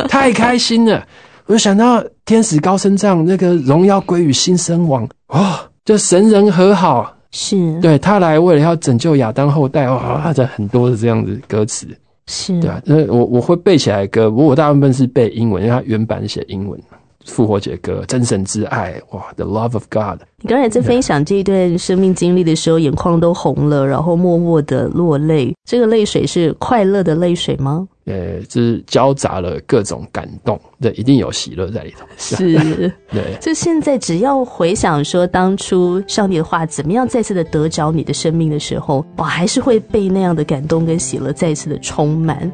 [0.09, 1.05] 太开心了，
[1.47, 11.87] 我就想到天使高声唱那个荣耀归于新生王哦，就神人和好，是，对他来为了要拯救亚当后代，哇，这很多的这样子歌词。
[12.29, 16.81] 是，对啊，那我我会背起来歌，不过我大部分是背英文，因为它原版写英文。
[17.27, 20.21] 复活节歌，真神之爱，哇，The Love of God。
[20.39, 25.55] 你刚才在分享这一段生命经历的时候，眼眶都红了，然后默默的落泪。
[25.65, 27.87] 这个泪水是快乐的泪水吗？
[28.07, 32.05] 呃，就是交杂了各种感动，对，一定有喜乐在里头。
[32.19, 32.55] 是，
[33.13, 42.51] 对，就现在只要回想说当初上帝的话怎么样再次的得着你的生命的时候，我，还是会被那样的感动跟喜乐再次的充满。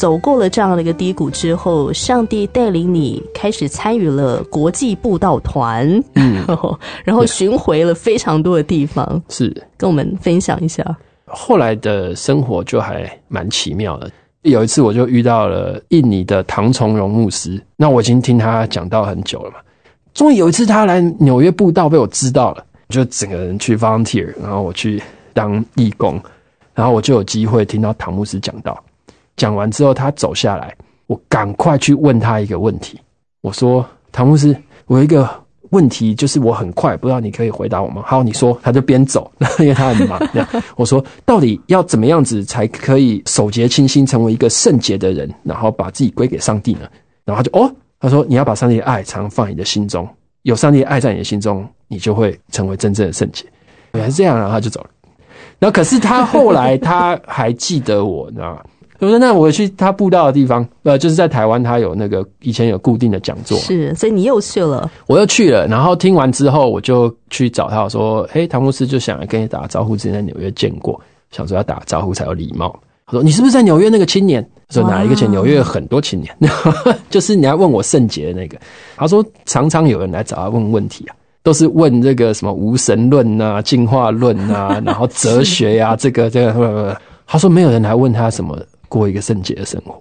[0.00, 6.42] 走过了这样的一个低谷之后，上帝带领你开始参与了国际布道团，嗯，
[7.04, 10.82] 然后巡回了非常多的地方，是跟我们分享一下。
[11.26, 14.10] 后来的生活就还蛮奇妙的。
[14.40, 19.56] 有一次我就遇到了印尼的唐崇荣牧师，那我已经听他讲到很久了嘛。
[20.14, 25.02] 终于有一次他来纽约布道，被我知道了，就整个人去 volunteer，然后我去
[25.34, 26.18] 当义工，
[26.72, 28.82] 然后我就有机会听到唐牧师讲道。
[29.40, 30.76] 讲完之后，他走下来，
[31.06, 33.00] 我赶快去问他一个问题。
[33.40, 35.26] 我说：“唐牧师，我有一个
[35.70, 38.60] 问题，就是我很快，不知道你可以回答我吗？”好，你说。
[38.62, 40.18] 他就边走， 因为他很忙。
[40.34, 46.80] 这样，我说：“到底要怎么样子才可以守节清心，成为一个圣洁的人，然后把自己归给上帝呢？”
[47.24, 50.06] 然后他就哦，他说：“你要把上帝的爱常放你的心中，
[50.42, 53.46] 有上帝的爱在你的心中，你就会成为真正的圣洁。”
[53.94, 54.90] 原来是这样，然后他就走了。
[55.58, 58.62] 然后可是他后来他还记得我，你知道吗？
[59.00, 65.66] 我说：“那我去他布道的地方，呃，就是在台湾，他有那个以前有固定的讲座，是，所以你又去了，我又去了。
[65.66, 75.30] 然后听完之后，我就去找他，我说：‘嘿，唐牧师就想来跟你打个招呼，之前在纽约见过，想说要打个招呼才有礼貌。’他说：‘你是不是在纽约那个青年？’说哪一个青？
[75.30, 76.36] 纽约有很多青年，
[77.08, 78.58] 就是你要问我圣洁的那个。
[78.96, 86.94] 他说常常有人来找他问问题啊，都是问这个什么无神论啊、进化论啊，然后哲学呀、啊，这个这个。
[87.26, 89.98] 他说没有人来问他什么。”过一个圣洁的生活，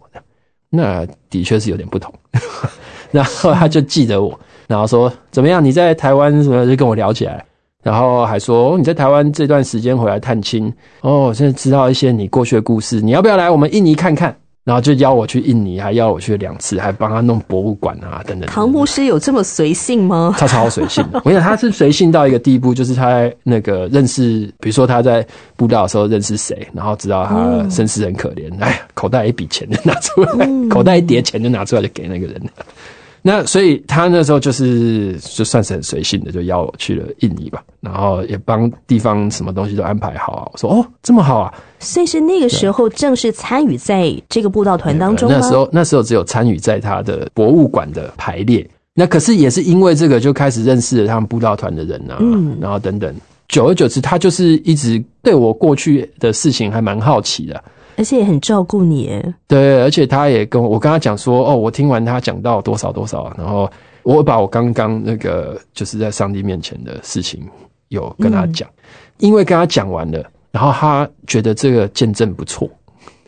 [0.69, 2.13] 那的确是有点不同。
[3.10, 5.63] 然后他就记得我，然后说怎么样？
[5.63, 7.43] 你在台湾什么就跟我聊起来，
[7.82, 10.71] 然后还说你在台湾这段时间回来探亲
[11.02, 14.36] 哦，现在知道一些你过去的故事，你要不要来我们印尼看看？
[14.63, 18.48] 然后就邀我去印尼，还邀我去两次，还帮他弄博物馆啊等等。
[18.48, 20.36] 唐牧师有这么随性吗？
[20.38, 32.41] 他超随性，我想他是随性到一个地步，就是他那个认识，比如说他在布道的时候认识谁，然后知道他身世很可怜，哎，口袋一笔钱就拿出来，口袋一叠钱就拿出来就给那个人。
[33.21, 40.49] 那所以他那时候就是就算是很随性的，就邀我去了印尼吧，然后也帮地方什么东西都安排好啊。
[40.53, 41.53] 我说哦，这么好啊！
[41.79, 48.67] 所以是那个时候正式参与在这个布道团当中那时候那时候只有参与在他的博物馆的排列。
[48.93, 53.15] 那可是也是因为这个就开始认识了他们布道团的人啊，嗯，然后等等，
[53.47, 57.63] 久而久之，他就是一直对我过去的事情还蛮好奇的。
[58.00, 63.70] 而且也很照顾你，对，而且他也跟我，我跟他讲说，哦，我听完他讲到多少多少，然后
[64.04, 67.46] 我把我刚刚那个就是在上帝面前的事情
[67.90, 68.70] 有跟他讲，
[69.18, 72.70] 因为跟他讲完了，然后他觉得这个见证不错，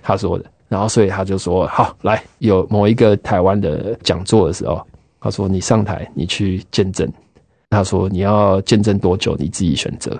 [0.01, 4.81] 他说的，然后所以他就说，好，来有某一个台湾的讲座的时候，
[5.19, 7.11] 他说你上台，你去见证，
[7.69, 10.17] 他说你要见证多久，你自己选择。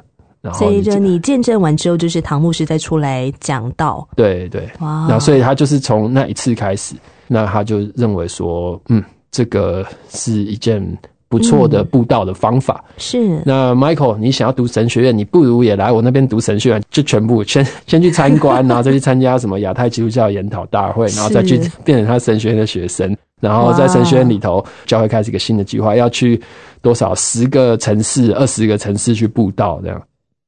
[0.53, 4.07] 所以，就你见证完之后，就是唐牧师再出来讲道。
[4.15, 5.05] 对对，哇！
[5.07, 6.95] 那所以他就是从那一次开始，
[7.27, 10.81] 那他就认为说，嗯，这个是一件
[11.29, 12.83] 不错的布道的方法。
[12.97, 23.15] 是那 Michael，你想要读神学院，你不如也来我那边读神学院，就全部先先去参观，然后再去参加什么亚太基督教研讨大会，然后再去变成他神学院的学生。
[23.39, 26.39] 然后在神学院里头，教会开始一个新的计划，要去
[26.81, 29.99] 多少十个城市、二十个城市去布道，这样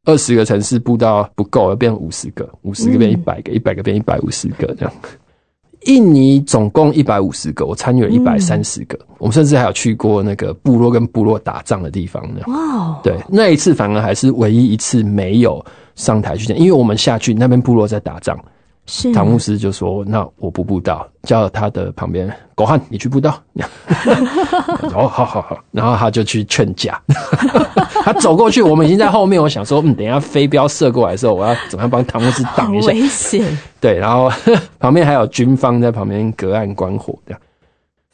[0.06, 4.94] 二十个城市布道不够，要变五十个，五十个变一百个，一百个变一百五十个，这样。
[5.86, 12.42] 印尼总共一百五十个，我参与了一百三十个，我们甚至还有去过那个部落跟部落打仗的地方呢。
[12.48, 15.64] 哇哦，对，那一次反而还是唯一一次没有
[15.96, 18.38] 上台去讲，因为我们下去那边部落在打仗，
[18.86, 23.42] 是唐牧师就说：“那我不布道，叫他的旁边狗汉你去布道。
[24.94, 27.02] ”哦，好好好，然后他就去劝架，
[28.04, 29.42] 他走过去，我们已经在后面。
[29.42, 32.88] 我想说，嗯，等一下飞镖射过来的时候，我要怎么样帮唐牧师挡一下？
[32.88, 34.30] 危险， 对，然后
[34.80, 37.40] 旁边还有军方在旁边隔岸观火这样。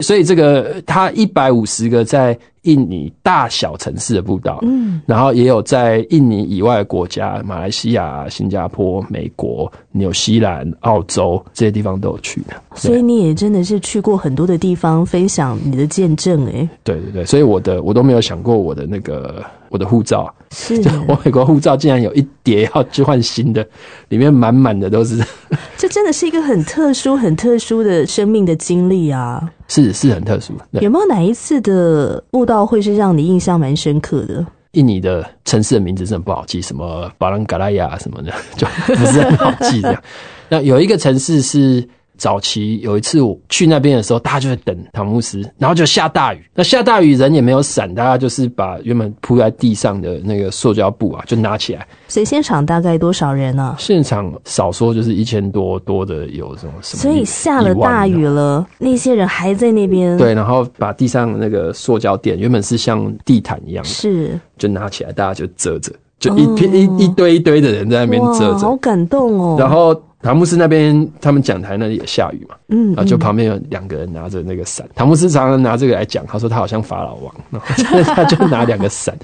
[0.00, 12.54] 所以这个它一百五十个在印尼大小城市的步道，嗯，然后也有在印尼以外的国家，马来西亚、新加坡、美国、纽西兰、澳洲这些地方都有去的。
[12.74, 23.66] 所以你也真的是去过很多的地方，分享你的见证，哎，对对对，所以我的我都没有想过我的那个我的护照，是 就我美国护照竟然有一叠要去换新的，
[24.08, 25.24] 里面满满的都是，
[25.78, 29.50] 这真的是一个很特殊、很特殊的生命的经历啊！
[29.68, 30.52] 是是很特殊。
[30.72, 34.44] 有没有哪一次的布道会是让你印象蛮深刻的？
[34.72, 40.02] 印尼的城市的名字真的不好记，什么巴朗嘎拉亚什么的，就不是很好记这样。
[40.48, 41.88] 那有一个城市是
[42.20, 46.44] 早期有一次我去那边的时候，大家就在等塔姆斯，然后就下大雨。
[46.54, 51.86] 那下大雨人也没有伞，大家就是把原本铺在地上的那个塑胶布啊，就拿起来。
[52.08, 57.02] 所以现场大概多少人呢、现场少说就是一千多，多的有这种什么？
[57.02, 58.66] 所以下了大雨了。
[58.76, 65.90] 那些人还在那边，，对，然后把地上那个塑胶垫，原本是像地毯一样，是就拿起来，大家就遮着，
[66.20, 68.76] 就一片、一一堆一堆的人在那边遮着，好。
[68.76, 69.56] 感动哦。
[69.58, 69.92] 然后
[70.22, 74.86] 唐牧师那边，他们讲台那里也下雨嘛，嗯，然后，就旁边有两个人拿着那个伞。
[74.94, 79.16] 唐牧师常常拿这个来讲，他说他好像法老王，然后他就拿两个伞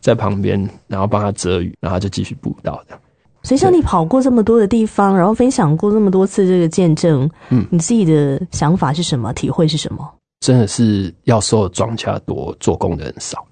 [0.00, 2.98] 在旁边，然后帮他遮雨，然后他就继续布道的。
[3.42, 9.32] 所以像你跑过这么多的地方，然后分享过这么多次这个见证，嗯你自己的想法是什么？
[9.34, 10.10] 体会是什么？
[10.40, 13.44] 真的是要收的庄稼多，做工的人少。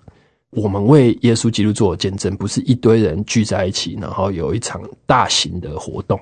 [0.51, 6.19] 我们为耶稣基督做的见证，不是一堆人聚在一起，然后有一场大型的活动。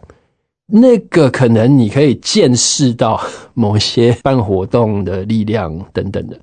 [0.67, 3.21] 那个可能你可以见识到
[3.53, 6.41] 某些办活动的力量等等的，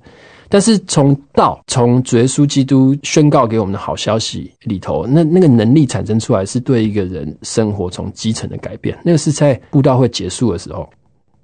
[0.48, 8.96] 但是从道，从主耶稣基督宣告给我们的好消息里头，那那个能力产生出来，是对一个人生活从基层的改变。
[9.04, 10.88] 那个是在布道会结束的时候，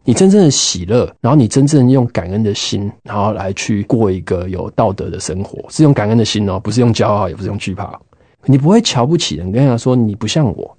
[0.09, 7.93] 你真正的喜乐，然后你真正用感恩的心，然后来去过一个有道德的生活，是用感恩的心哦，不是用骄傲，也不是用惧怕。
[8.47, 10.79] 你不会瞧不起人，跟人家说你不像我，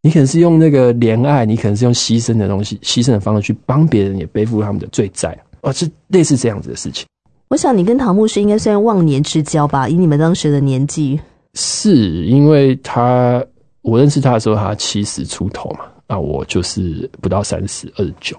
[0.00, 7.04] 你可能是用那个怜爱，你可能是用牺牲的东西、牺牲的方式去帮别人，也背负他们的罪债哦，是类似这样子的事情。
[7.48, 11.18] 我想你跟唐牧师应该算忘年之交吧，以你们当时的年纪。
[11.54, 13.44] 是因为他，
[13.82, 18.36] 我认识他的时候，他七十出头嘛，那我就是不到三十，二十九。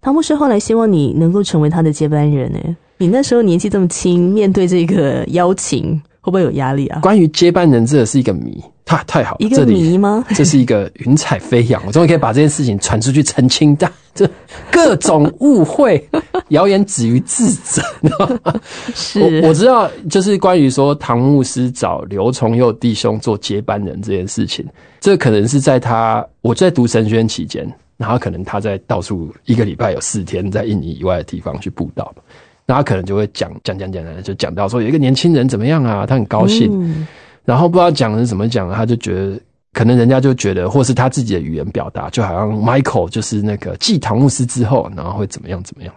[0.00, 2.58] 唐牧师后来希望你能够成为他的接班人呢。
[2.98, 7.00] 你那时候年纪这么轻，面对这个邀请，会不会有压力啊？
[7.00, 10.24] 关于接班人，这是一个谜，太太好了，一个谜吗？
[10.30, 14.28] 这是一个云彩飞扬，我终于可以把这件事情传出去澄清，但 这
[14.70, 16.08] 各种误会、
[16.48, 17.82] 谣言止于智者。
[18.94, 24.66] 是我我知道，就是关于说唐牧师找刘崇佑弟兄做接班人这件事情，
[25.00, 32.10] 这可能是在他我在读神学院期间，然后可能他在到处一个礼拜有四天在印尼以外的地方去布道，
[32.64, 37.06] 那他可能就会讲讲讲讲讲，就讲到说有一个年轻人怎么样啊，他很高兴，嗯
[37.44, 39.40] 然后不知道讲的是怎么讲，他就觉得
[39.72, 45.92] 可能人家就觉得，或是他自己的语言表达，就好像 Michael 就是那个继唐牧师之后，然后会怎么样怎么样。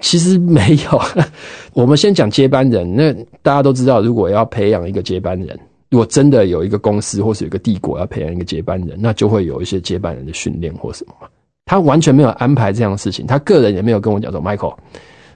[0.00, 1.00] 其实没有，
[1.74, 2.94] 我们先讲接班人。
[2.94, 5.58] 那大家都知道，如果要培养一个接班人，
[5.94, 11.28] 如果真的有一个公司或是有一个帝国要培养一个接班人，那就会有一些接班人的训练或什么嘛。
[11.66, 14.74] 他完全没有安排这样的事情，他个人也没有跟我讲说，Michael，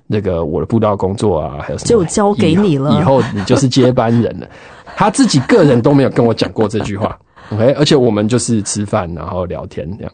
[0.09, 4.49] 那个我的布道工作啊，还有什么就交给你了以后以后你就是接班人了。
[4.97, 7.17] 他自己个人都没有跟我讲过这句话
[7.53, 10.13] ，OK，而且我们就是吃饭然后聊天这样。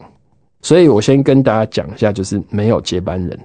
[0.61, 3.39] 所以我先跟大家讲一下，就是没有接班人。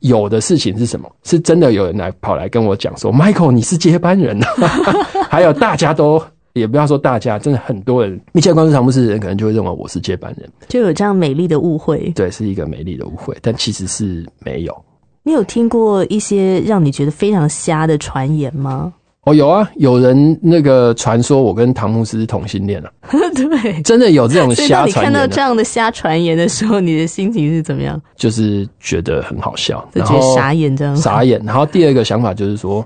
[0.00, 1.08] 有的事情是什么？
[1.24, 4.48] 是真的有人来跑来跟我讲说，Michael 你是接班人啊！
[5.28, 6.20] 还有大家都
[6.52, 10.48] 也不要说大家，真的很多人密切关注唐牧师的人，可能就会认为我是接班人。
[10.68, 12.10] 就有这样美丽的误会。
[12.14, 14.84] 对，是一个美丽的误会，但其实是没有。
[15.22, 18.92] 你有听过一些让你觉得非常瞎的传言吗？
[19.24, 22.90] 哦，有啊，有人那个传说我跟唐牧师是同性恋啊，
[23.36, 23.82] 对。
[23.82, 28.00] 真的有这种瞎传言、你看到这啊，样的瞎传言的时候，你的心情是怎么样？
[28.16, 30.96] 就是觉得很好笑，就觉得傻眼这样。
[30.96, 31.38] 傻眼。
[31.44, 32.82] 然后第二个想法就是说，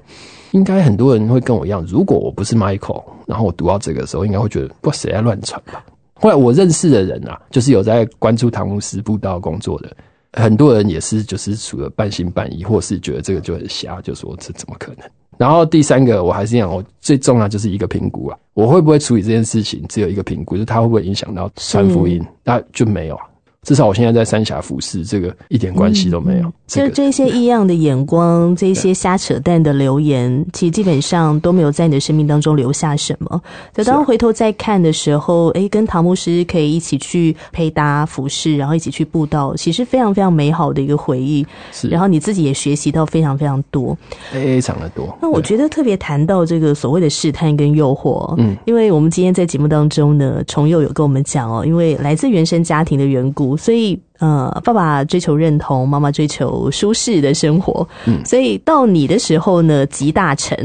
[0.54, 5.84] 应该很多人会跟我一样，如果我不是 Michael，然后我读到这个的时候，应该会觉得不，谁在乱传吧？
[6.14, 9.90] 后来我认识的人啊，就是有在关注唐牧师布道工作的，
[10.34, 15.00] 很多人也是就是除了半信半疑，或是觉得这个就很瞎，就说这怎么可能？
[15.38, 23.26] 然后第三个，我还是讲，我最重要就是一个评估啊，我会不会处理这件事情，只有一个评估，就是它会不会影响到传福音，那就没有啊。
[23.64, 26.52] 至少我现在在三峡服侍，这个一点关系都没有。
[26.66, 33.40] 这个就这些异样的眼光，这些瞎扯淡的留言，其实基本上都没有在你的生命当中留下什么。
[33.72, 41.46] 等当回头再看的时候，诶，跟唐牧师可以一起去配搭服饰，然后一起去布道，其实非常非常美好的一个回忆。
[41.72, 43.96] 是，然后你自己也学习到非常非常多。
[44.30, 45.16] 非常的多。
[45.20, 60.56] 那我觉得特别谈到这个所谓的试探跟诱惑，嗯，因为我们今天在节目当中呢，重佑有跟我们讲哦，因为来自原生家庭的缘故，所以呃，爸爸追求认同，妈妈追求舒适的生活，嗯所以到你的时候呢，集大成，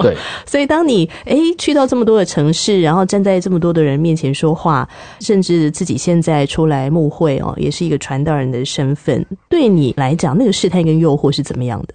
[0.00, 0.16] 对，
[0.46, 4.88] 所以当你诶去到这么多的城市，然后站在这么多的人面前说话，
[5.20, 11.94] 甚至自己现在出来募会哦，也是一个传道人的身份，对你来讲，那个试探跟诱惑是怎么样的？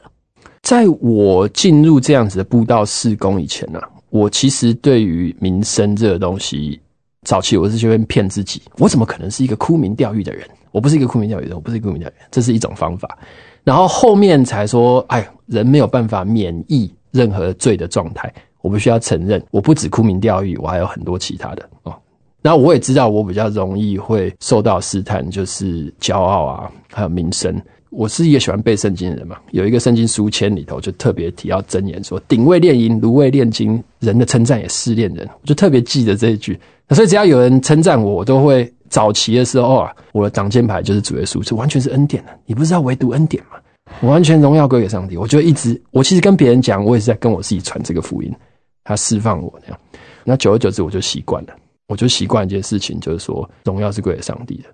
[0.62, 6.80] 在我进入这样子的布道事工以前呢、啊，我其实对于民生这个东西，
[7.24, 10.48] 早期我是去骗自己，我怎么可能是一个沽名钓誉的人？
[10.72, 13.18] 我不是一个沽名钓誉的人，我不是一个沽名钓誉，这是一种方法。
[13.64, 21.96] 然后后面才说，哎，人没有办法免疫任何罪的状态，我必须要承认，我不止沽名钓誉，我还有很多其他的哦。
[22.42, 27.56] 然后我也知道，我比较容易会受到试探，就是骄傲啊，还有名声。
[27.90, 36.60] 我是一个喜欢背圣经的人嘛，有一个圣经书签里头就特别提到箴言说：“鼎位炼银，炉位炼金，人的称赞也是炼人。”我就特别记得这一句。
[36.94, 42.32] 所以只要有人称赞我，我都会早期的时候啊，我的挡箭牌就是主耶稣，这完全是恩典的。
[42.46, 43.58] 你不知道唯独恩典吗？
[44.02, 45.18] 我完全荣耀归给上帝。
[45.18, 48.34] 我就一直，我其实跟别人讲，我也是在跟我自己传这个福音，
[48.84, 49.80] 他释放我那样。
[50.24, 51.54] 那久而久之，我就习惯了，
[51.88, 54.66] 我就习惯一件事情，就是说荣耀是归给上帝的。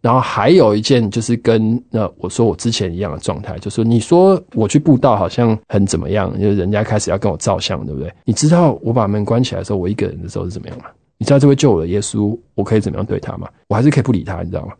[0.00, 8.12] 然后还有一件就是跟那我说我之前一样的状态，就是说你说我去布道好像很怎么样，就是人家开始要跟我照相，对不对？
[8.24, 10.84] 你知道我把门关起来的时候，我一个人的时候是怎么样吗？
[11.18, 13.48] 你知道这位救我的耶稣，我可以怎么样对他吗？
[13.66, 14.72] 我还是可以不理他，你知道吗？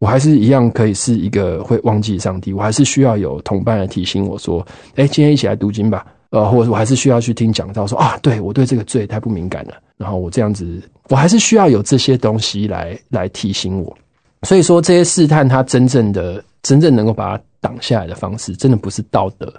[0.00, 4.66] 我还是一样可以是一个会忘记上帝，我还是需要有同伴来提醒我说，
[4.96, 6.04] 哎，今天一起来读经吧。
[6.30, 13.96] 呃，或者我还是需要去听讲道说啊，对我对这个罪太不敏感了，然后我这样子，我还是需要有这些东西来来提醒我。
[14.42, 19.50] 所以说，这些试探，它真正的、真正能够把它挡下来的方式，真的不是道德，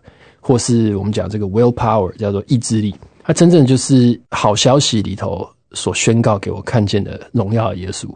[0.41, 2.93] 或是我们讲这个 will power，叫做意志力。
[3.23, 8.07] 它真正就是好消息里头所宣告给我看见的荣耀的耶稣。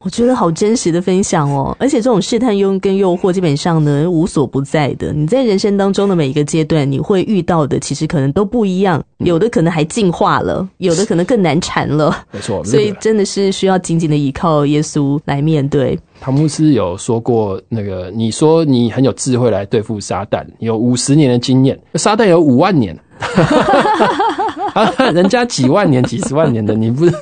[0.00, 5.12] 我觉得好真实的分享哦，而且这种试探用跟诱惑基本上呢无所不在的。
[5.12, 12.16] 你在人生当中的每一个阶段，你会遇到的其实可能都不一样，有的可能还进化了， 有的可能更难缠了。
[12.30, 15.98] 没错， 所以真的是需要紧紧的依靠耶稣来面对。
[16.20, 22.96] 唐牧师有说过，那个你说你很有智慧来对付撒旦，有五十年的经验，撒旦有五万年。
[24.78, 27.12] 啊， 人家几万年、几十万年的，你不 是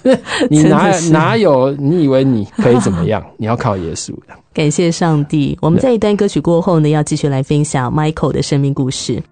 [0.50, 1.70] 你哪哪有？
[1.72, 3.24] 你以为你可以怎么样？
[3.38, 4.34] 你要靠耶稣的。
[4.52, 5.56] 感谢上帝。
[5.60, 9.22] 我们在一段歌曲过后呢，要继续来分享 Michael 的生命故事。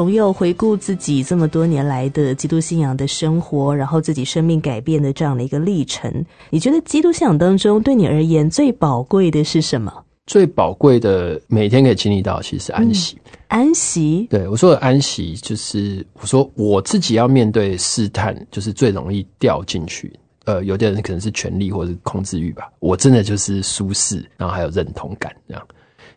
[0.00, 6.10] 重又回顾自己这么多年来的基督信仰的生活，然后自己生命改变的这样的一个历程，
[6.48, 9.92] 你觉得基督信仰当中对你而言最宝贵的是什么？
[10.26, 13.18] 最宝贵的每天可以经历到，其实是安息。
[13.48, 20.10] 安息，对我说的安息，就是我说我自己要面对试探，就是最容易掉进去。
[20.46, 25.62] 呃，有的人可能是权力或者是控制欲吧，我真的就是舒适，然后还有认同感这样。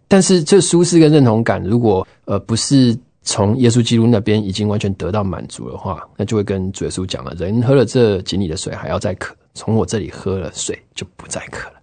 [0.08, 11.76] 但是这舒适跟认同感，如果呃不是从耶稣基督那边已经完全得到满足的话，那就会跟主耶稣讲了：人喝了这井里的水还要再渴，从我这里喝了水就不再渴了。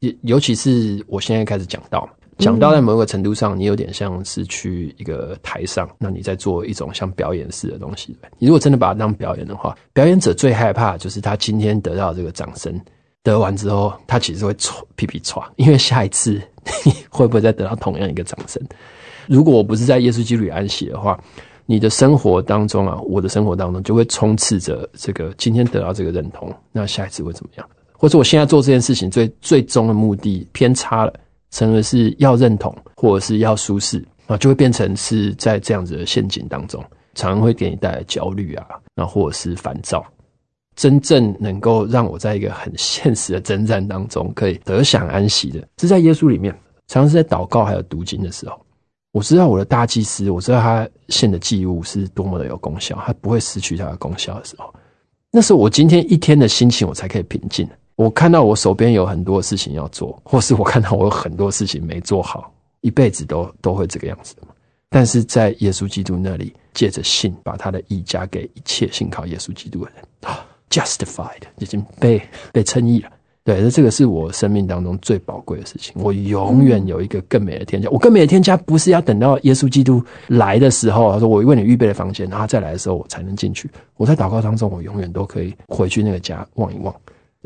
[0.00, 8.16] 尤尤其是我现在开始讲到嘛，讲到在某个程度上，你有点像是去一个台上，那你在做一种像表演式的东西。
[8.38, 12.80] 你如果真的把它当表演的话，表演者最害怕就是他今天得到这个掌声，
[13.22, 16.40] 得完之后，他其实会唰屁屁唰，因为下一次
[16.86, 18.62] 你会不会再得到同样一个掌声？
[19.28, 21.18] 如果我不是在耶稣基督里安息的话，
[21.66, 27.68] 你的生活当中啊，我的生活当中就会充斥着这个今天得到这个认同，那下一次会怎么样？
[27.92, 31.12] 或者我现在做这件事情最最终的目的偏差了，
[31.50, 36.82] 成为是要认同或者是要舒适啊，就会变成是在这样子的陷阱当中，
[37.14, 40.04] 常常会给你带来焦虑啊，那或者是烦躁。
[40.76, 46.52] 真正能够让我在一个很现实的征战当中可以得享安息的，是在耶稣里面，
[46.86, 48.56] 常常是在祷告还有读经的时候，
[49.12, 54.72] 我知道我的大祭司，我知道他献的祭物是多么的有功效，他不会失去他的功效的时候，
[55.30, 57.68] 那是我今天一天的心情，我才可以平静。
[57.96, 62.52] 我看到我手边有很多事情要做，或是我看到我有很多事情没做好，
[62.82, 64.42] 一辈子都都会这个样子的。
[64.88, 73.10] 但是在耶稣基督那里，借着信，把他的义加给一切信靠耶稣基督的人啊，justified 已经被被称义了。
[73.48, 75.94] 对，那这个是我生命当中最宝贵的事情。
[75.96, 77.88] 我永远有一个更美的天家。
[77.88, 83.70] 我更美的天家不是要等到耶稣基督来的时候，他说我为你预备了房间，然后再来的时候我才能进去。
[83.96, 86.94] 我在祷告当中，我永远都可以回去那个家望一望。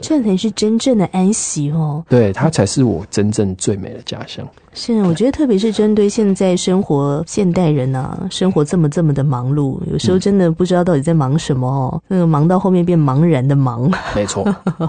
[0.00, 2.02] 这才是真正的安息哦。
[2.08, 4.46] 对，它才是我真正最美的家乡。
[4.72, 12.02] 是，我觉得特别是针对现在生活现代人啊，生活这么这么的忙碌，有时候真的不知道到底在忙什么哦。
[12.08, 14.42] 那个忙到后面变茫然的忙，没错。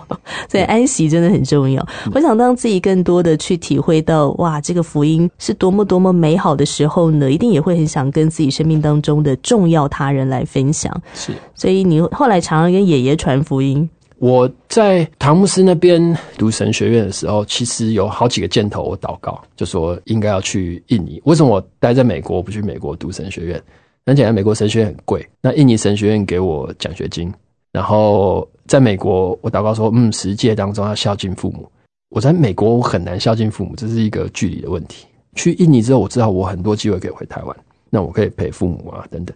[0.48, 1.86] 所以安息真的很重要。
[2.14, 10.98] 我想当自己更多的去体会到哇，这个福音是多么多么美好的时候呢，一定也会很想跟自己生命当中的重要他人来分享。
[11.14, 13.90] 是，所以你后来常常跟爷爷传福音。
[14.24, 21.22] 我在唐牧师那边读神学院的时候，其实有好几个箭头，我祷告就说应该要去印尼。
[21.26, 23.62] 为什么我待在美国不去美国读神学院？
[24.06, 27.30] 很简单，美国神学院很贵，那印尼神学院给我奖学金。
[27.74, 31.70] 然后在美国，我祷告说，嗯，十诫当中要孝敬父母。
[32.10, 35.06] 我在美国我很难孝敬父母，这是一个距离的问题。
[35.36, 37.54] 去印尼之后，我知道我很多机会可以回台湾，
[37.90, 39.36] 那我可以陪父母啊等等。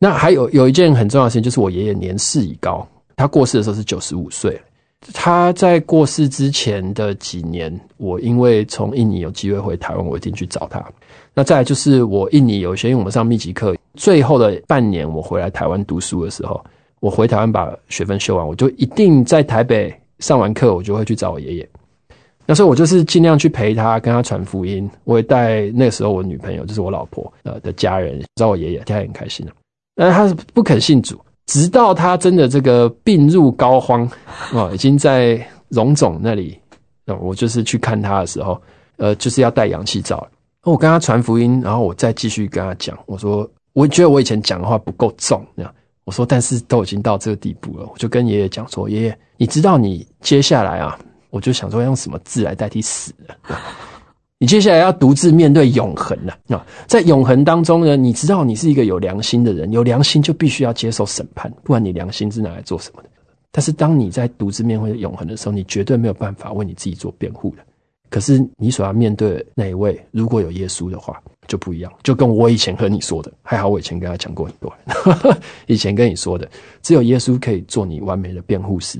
[0.00, 2.84] 那还有有一件很重要的事情，就是我爷爷年事已高。
[3.16, 4.60] 他过世的时候是九十五岁。
[5.12, 10.84] 他在过世之前的几年，我因为从印尼有机会回台湾，我一定去找他。
[11.32, 16.64] 那再来就是我印尼有一些，因为我们上密集课，最后的半年我回来台湾读书的时候，
[17.00, 21.68] 我回台湾把学分修完，我就一定在台北上完课，我就会去找我爷爷。
[22.46, 24.88] 那时候我就是尽量去陪他，跟他传福音。
[25.04, 29.52] 我也带那个时候我女朋友，就是我老婆呃的家人找我爷爷，他也很开心的。
[29.94, 31.20] 但是他是不肯信主。
[31.46, 34.08] 直到他真的这个病入膏肓
[34.52, 36.58] 啊，已经在荣总那里，
[37.20, 38.60] 我就是去看他的时候，
[38.96, 40.26] 呃，就是要戴氧气罩。
[40.64, 45.72] 我跟他传福音，然后我再继续跟他讲，我说我觉得我以前讲的话不够重，那样
[46.04, 50.98] 我说，但是都已经到这个地步了，我就跟爷爷讲说，爷爷，你知道你接下来啊，
[51.30, 53.56] 我就想说用什么字来代替死的。
[54.38, 56.64] 你接下来要独自面对永恒了啊！
[56.86, 63.08] 在永恒当中呢，你知道你是一个有良心的人，有良心就必须要接受审判，不管你良心是拿来做什么的。
[63.50, 67.64] 但是当你在独自面对永恒的时候，你绝对没有办法为你自己做辩护的。
[68.10, 71.18] 可是你所要面对的那一位，如果有耶稣的话，
[71.48, 71.90] 就不一样。
[72.02, 74.72] 就跟我以前和你说的，还好我以前跟他讲过很多，
[75.66, 76.46] 以前跟你说的，
[76.82, 78.98] 只有耶稣可以做你完美的辩护师。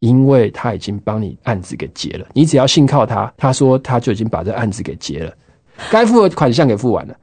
[0.00, 5.32] 因为他已经帮你案子给结了，你只要信靠他，他说他就已经把这案子给结了，
[5.90, 7.14] 该付的款项给付完了。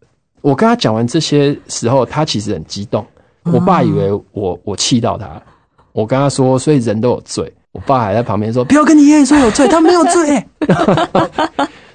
[0.41, 3.05] 我跟他讲完这些时候，他其实很激动。
[3.43, 5.41] 我爸以为我我气到他，
[5.91, 7.51] 我跟他说，所以人都有罪。
[7.71, 10.45] 我爸还在旁边说，不要跟你爷爷说有罪，他没有罪。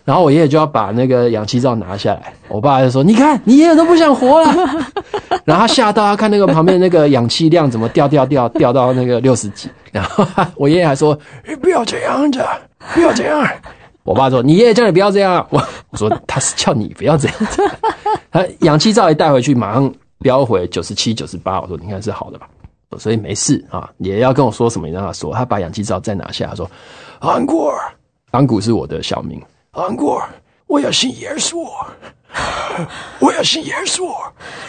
[0.05, 4.53] 然后我爷爷就要把那个氧气罩拿下来，我爸就说：“你看，你爷爷都不想活了。
[5.45, 9.69] ”然后他吓到，他看那个旁边那个氧气量怎么掉掉掉掉到那个六十几。
[9.93, 10.27] 然后
[10.57, 12.45] 我爷爷还说：“你不要这样子，
[12.95, 13.47] 不要这样。”
[14.05, 17.63] 我爸说：“你爷爷叫你不要这样。”我我说：“他是叫你不要这样子。”
[18.33, 22.49] 他氧气罩一带回去，马上飙回九十七、九十八，我说你看是好的吧，
[22.99, 23.89] 所以没事啊。
[23.99, 25.33] 爷爷要跟我说什么，你让他说。
[25.33, 26.69] 他把氧气罩再拿下，他说
[27.21, 27.79] ：“安古尔，
[28.33, 29.41] 安古是我的小名，
[29.73, 30.23] 安果，
[30.67, 31.67] 我要信耶稣，
[33.19, 34.07] 我要信耶稣。”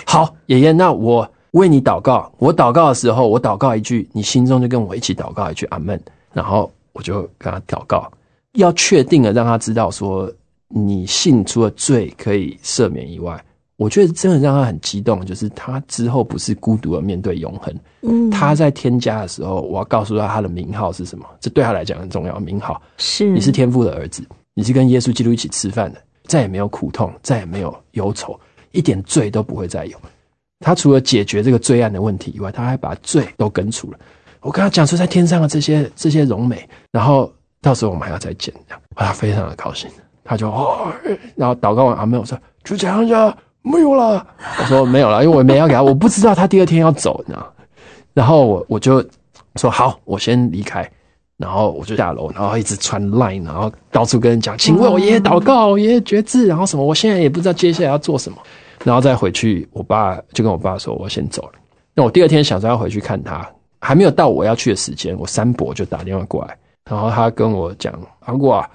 [0.07, 2.31] 好，爷爷，那我为你祷告。
[2.37, 6.01] 我祷告的时候，我祷告一句，你心中就跟我一起祷告一句阿门。
[6.31, 8.09] 然后我就跟他祷告，
[8.53, 10.31] 要确定的让他知道说，
[10.69, 13.43] 你信除了罪可以赦免以外，
[13.75, 17.77] 我觉得真的让他很激动，就是他之后不是孤独的面对永恒。
[18.03, 22.39] 嗯，他在添加的时候，我要告诉他他的名号是什么，这对他来讲很重要。
[22.39, 28.39] 名号，是你是天父的儿子，你是跟耶稣基督一起吃饭的，再也没有苦痛，再也没有忧愁，
[28.71, 29.97] 一点罪都不会再有。
[30.59, 33.99] 他除了解决这个罪案的问题以外，他还把罪都根除了。
[34.39, 37.31] 我跟他讲说，在天上的这些这些荣美，然后
[37.61, 39.89] 到时候我们还要再见，这样，他非常的高兴。
[40.23, 40.87] 他就哦，
[41.35, 43.13] 然后祷告完阿妹，我说就这样子，
[43.61, 44.25] 没有了。
[44.59, 47.53] 我说没有了，因为我没要给他，我不知道他第二天要走，你知道。
[48.13, 49.03] 然后我我就
[49.55, 50.89] 说好，我先离开，
[51.43, 58.37] 然后我就下楼，然后一直传 line，然后到处跟人讲，请为我爷爷祷告，爷爷绝志，然后什么，我现在也不知道接下来要做什么，
[58.85, 61.51] 然后再回去，我爸就跟我爸说，我先走了。
[61.93, 63.45] 那我第二天想说要回去看他，
[63.81, 66.57] 还没有到我要去的时间，我三伯就打电话过来，
[66.89, 68.65] 然后他跟我讲，阿姑啊，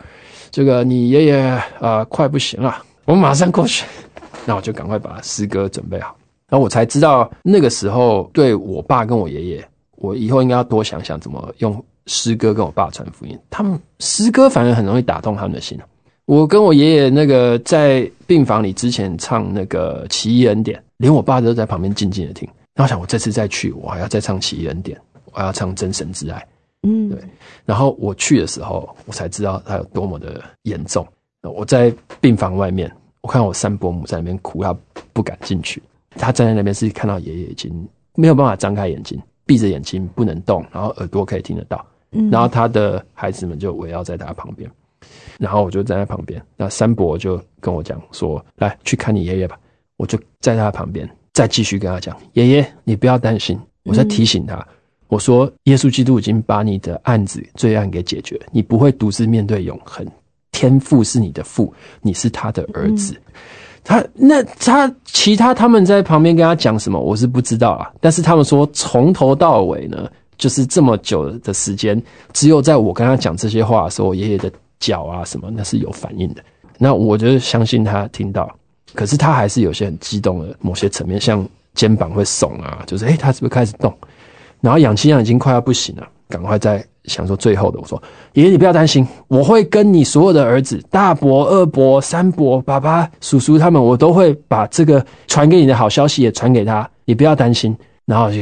[0.51, 3.87] 这个你爷爷呃快不行了，我马上过去。
[4.45, 6.15] 那我就赶快把诗歌准备好，
[6.49, 13.39] 然后我才知道那个时候对我爸跟我爷爷，我以后应该要多想想怎么用诗歌跟我爸传福音。
[13.49, 15.79] 他们诗歌反而很容易打动他们的心。
[16.25, 22.49] 我跟我爷爷那个在病房里之前唱那个《奇异恩典》，连我爸都在旁边静静的听。
[22.75, 24.99] 然后想我这次再去，我还要再唱《奇异恩典》，
[25.33, 26.39] 我还要唱《真神之爱》。
[26.83, 27.19] 嗯，对。
[27.65, 31.07] 然后我去的时候，我才知道他有多么的严重。
[31.43, 32.93] 我在病房外面，
[33.23, 34.77] 我看我三伯母在那边哭，他
[35.13, 35.83] 不敢进去。
[36.11, 41.85] 他站在那边是看到爷爷已经没有办法张开眼睛，闭着眼睛不能动，然后耳朵可以听得到。
[42.13, 44.71] 嗯然后他的孩子们就围绕在他旁边，
[45.39, 46.43] 然后我就站在旁边。
[46.57, 49.59] 那三伯就跟我讲说：“来去看你爷爷吧。”
[49.97, 54.67] 我就在他旁边，再继续跟他讲：“爷爷，你不要担心。”我在提醒他，
[55.09, 60.07] 我说：“耶稣基督已经把你的案子罪案给解决了，你不会独自面对永恒。
[60.53, 63.15] 天父是你的父，你是他的儿子。
[63.85, 67.91] 他那他其他他们在旁边跟他讲什么，我是不知道啊。
[68.01, 72.01] 但是他们说从头到尾呢，就是这么久的时间，
[72.33, 76.43] 只有在我跟他讲这些话的时候，爷爷的脚啊什么那是有反应的。
[76.79, 78.49] 那我就相信他听到，
[78.95, 83.93] 可是他还是有些很激动的某些层面，像肩膀会耸啊，就是诶、他是不是开始动？
[84.61, 88.01] 然后氧气量已经快要不行了，赶快再想说最后的，我说
[88.35, 97.77] 爷爷你不要担心，我会跟你所有的儿子大伯、二伯、三伯、爸爸、叔叔他们，我都会把这个传给你的好消息也传给他，你不要担心。
[98.05, 98.39] 然后就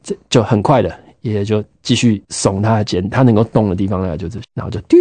[0.00, 0.96] 就就很快的，
[1.28, 4.96] 爷爷就继续耸他的肩，他能够动的地方呢就是，然后就嘟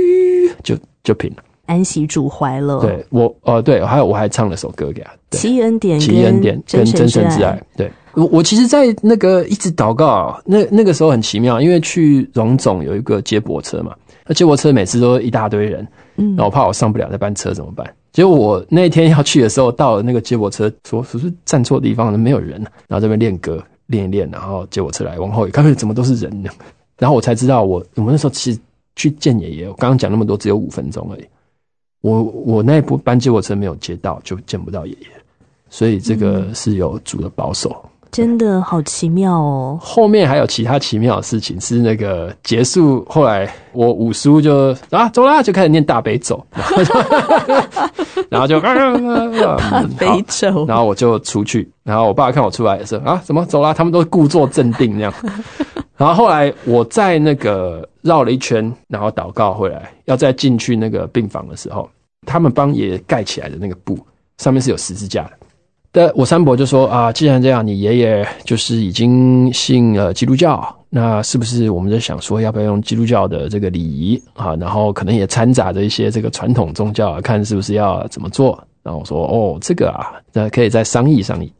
[0.63, 1.43] 就就平了。
[1.65, 7.61] 安息主怀了。，对我哦对，还有我还唱了首歌给他，对奇异恩典，奇异恩典跟真神之爱。。
[7.75, 13.93] 对我，我其实，在那个一直祷告，那那个时候很奇妙，因为去荣总有一个接驳车嘛，
[14.25, 17.86] 那接驳车每次都一大堆人，嗯然后我怕我上不了那班车怎么办？
[18.13, 26.49] 结果我那天要去的时候，到了那个接驳车，说是不是站错地方了，没有人，然后这边练歌练一练，然后接我车来，往后一看，怎么都是人呢？
[26.97, 28.59] 然后我才知道我，我们那时候其实
[28.95, 31.25] 去见爷爷，我刚刚讲那么多，只有五分钟而已。
[32.01, 35.07] 我我那一部班接我车没有接到，就见不到爷爷，
[35.69, 37.83] 所以这个是有主的保守。
[38.12, 39.78] 真的好奇妙哦。
[39.82, 46.43] 后面还有其他奇妙的事情，是那个结束后来我五叔就啊走啦，就开始念大悲咒，
[48.30, 53.74] 然后就 大悲咒，然后我就出去，然后我爸看我出来的时候啊，怎么走啦？
[53.74, 55.14] 他们都故作镇定那样。
[55.97, 61.89] 然后后来我在那个绕了一圈，然后祷告回来，要再进去那个病房的时候，
[62.26, 63.97] 他们帮爷爷盖起来的那个布
[64.38, 65.32] 上面是有十字架的。
[65.98, 74.56] 但我三伯就说啊，既然这样，你爷爷就是已经信了基督教，那是不是我们就想说，要不要用基督教的这个礼仪啊？
[74.58, 78.64] 然后可能也掺杂着一些这个传统宗教，看是不是要怎么做？
[78.84, 81.52] 然后我说哦，这个啊，那可以再商议商议。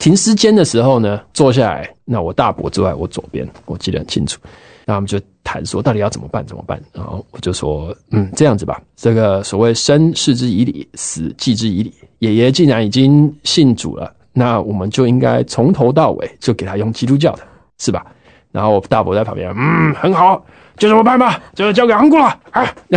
[0.00, 4.40] 停尸间的时候呢，坐下来，那我大伯坐在我左边，我记得很清楚。
[4.88, 6.46] 那我们就谈说到底要怎么办？
[6.46, 6.80] 怎么办？
[6.92, 11.92] 然后我就说，嗯，这样子吧，这个所谓生视之以礼，死祭之以礼。
[12.20, 17.42] 爷爷既然已经信主了，那我们就应该从头到尾就给他用基督教的，
[17.78, 18.06] 是吧？
[18.52, 20.40] 然后我大伯在旁边，嗯，很好，
[20.76, 22.64] 就这么办吧，就交给昂古了啊。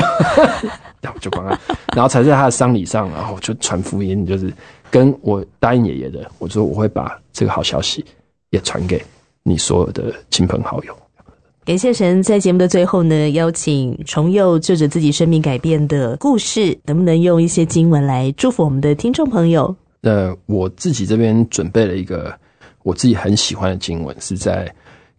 [1.01, 1.59] 然后就帮他，
[1.95, 4.53] 然后才在他的丧礼上，然后就传福音，就是
[4.91, 8.05] 跟我答应爷爷的，我说我会把这个好消息
[8.51, 9.03] 也传给
[9.41, 10.95] 你所有的亲朋好友。
[11.69, 19.75] 感谢神，在节目的最后呢，邀请重佑就着自己生命改变的故事，能不能用一些经文来祝福我们的听众朋友？
[20.01, 22.33] 那我自己这边准备了一个
[22.81, 24.67] 我自己很喜欢的经文，是在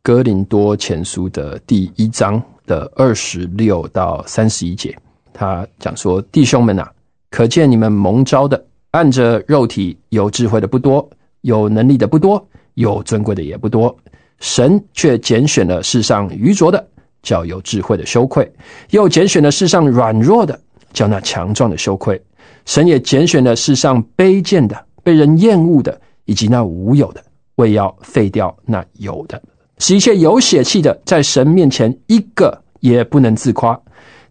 [0.03, 4.93] 哥林多前书的第一章的二十六到三十一节。
[5.33, 6.91] 他讲说：“弟兄们啊，
[7.31, 11.09] 可见你们蒙召的，按着肉体有智慧的不多，
[11.43, 12.45] 有能力的不多，
[12.75, 13.97] 有尊贵的也不多。
[14.41, 16.85] 神却拣选了世上愚拙的，
[17.23, 18.45] 叫有智慧的羞愧；
[18.91, 20.59] 又拣选了世上软弱的，
[20.93, 22.21] 叫那强壮的羞愧。
[22.67, 27.23] 神也拣选了世上卑贱的、被人厌恶的，以及那无有的，
[27.57, 29.41] 为要废掉那有的，
[29.79, 33.79] 使一切有血气的，在神面前一个也不能自夸。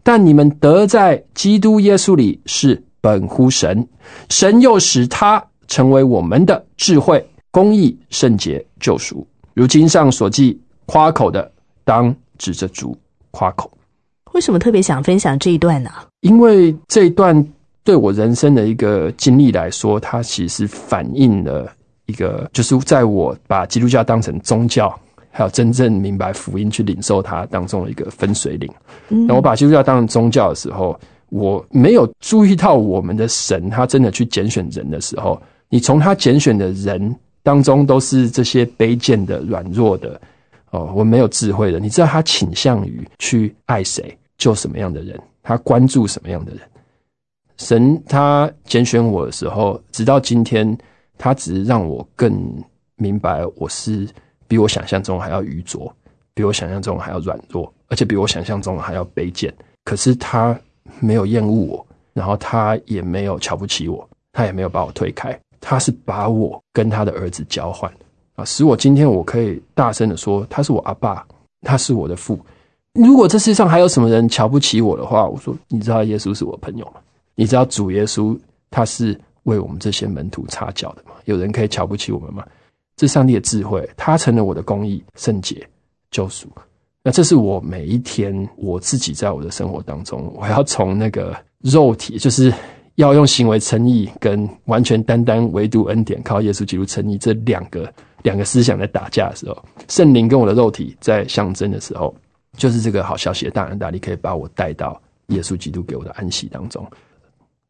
[0.02, 3.88] 但你们得在基督耶稣里是本乎神，
[4.30, 9.28] 神又使他成为我们的智慧、公义、圣洁、救赎。
[9.54, 11.52] 如经上所记，夸口的
[11.84, 12.98] 当指着主
[13.32, 13.72] 夸口。
[14.34, 15.90] 为什么特别想分享这一段呢？
[16.22, 17.48] 因为这一段
[17.84, 21.72] 对我人生的一个经历来说，它其实反映了
[22.06, 24.98] 一个，就是在我把基督教当成宗教，
[25.32, 28.72] 还有真正明白福音去领受它当中的一个分水岭。
[29.08, 40.20] 那我把基督教当成宗教的时候，我没有注意到我们的神，他真的去拣选人的时候，你从他拣选的人当中都是这些卑贱的、软弱的。
[40.72, 46.62] 哦，我没有智慧的，你知道他倾向于去爱谁，救什么样的人，他关注什么样的人。
[47.58, 50.78] 神他拣选我的时候，直到今天，
[51.18, 52.40] 他只是让我更
[52.98, 54.08] 明白，我是
[54.48, 55.92] 比我想象中还要愚拙，
[56.36, 59.52] 比我想象中还要软弱，而且比我想象中还要卑贱。
[59.84, 60.56] 可是他
[61.00, 67.92] 没有厌恶我，然后他也没有瞧不起我，他也没有把我推开，他是把我跟他的儿子交换
[68.36, 71.26] 啊，使我今天我可以大声的说，他是我阿爸，
[71.62, 72.40] 他是我的父。
[72.94, 77.02] 如果这世界上还有什么人瞧不起我的话，我说，你知道耶稣是我朋友吗？
[77.36, 78.38] 你知道主耶稣
[78.72, 81.12] 他是为我们这些门徒擦脚的吗？
[81.26, 82.46] 有人可以瞧不起我们吗？
[82.96, 85.66] 这上帝的智慧，他成了我的公义、圣洁、
[86.12, 86.48] 救赎。
[87.02, 92.54] 那这是我每一天我自己在我的生活当中，我要从那个肉体，就是
[93.00, 97.90] 要用行为称义，跟完全单单唯独恩典靠耶稣基督称义这两个
[98.24, 102.14] 两个思想在打架的时候，圣灵跟我的肉体在相争的时候，
[102.58, 106.86] 就是这个好消息的大恩大力可以把我带到耶稣基督给我的安息当中。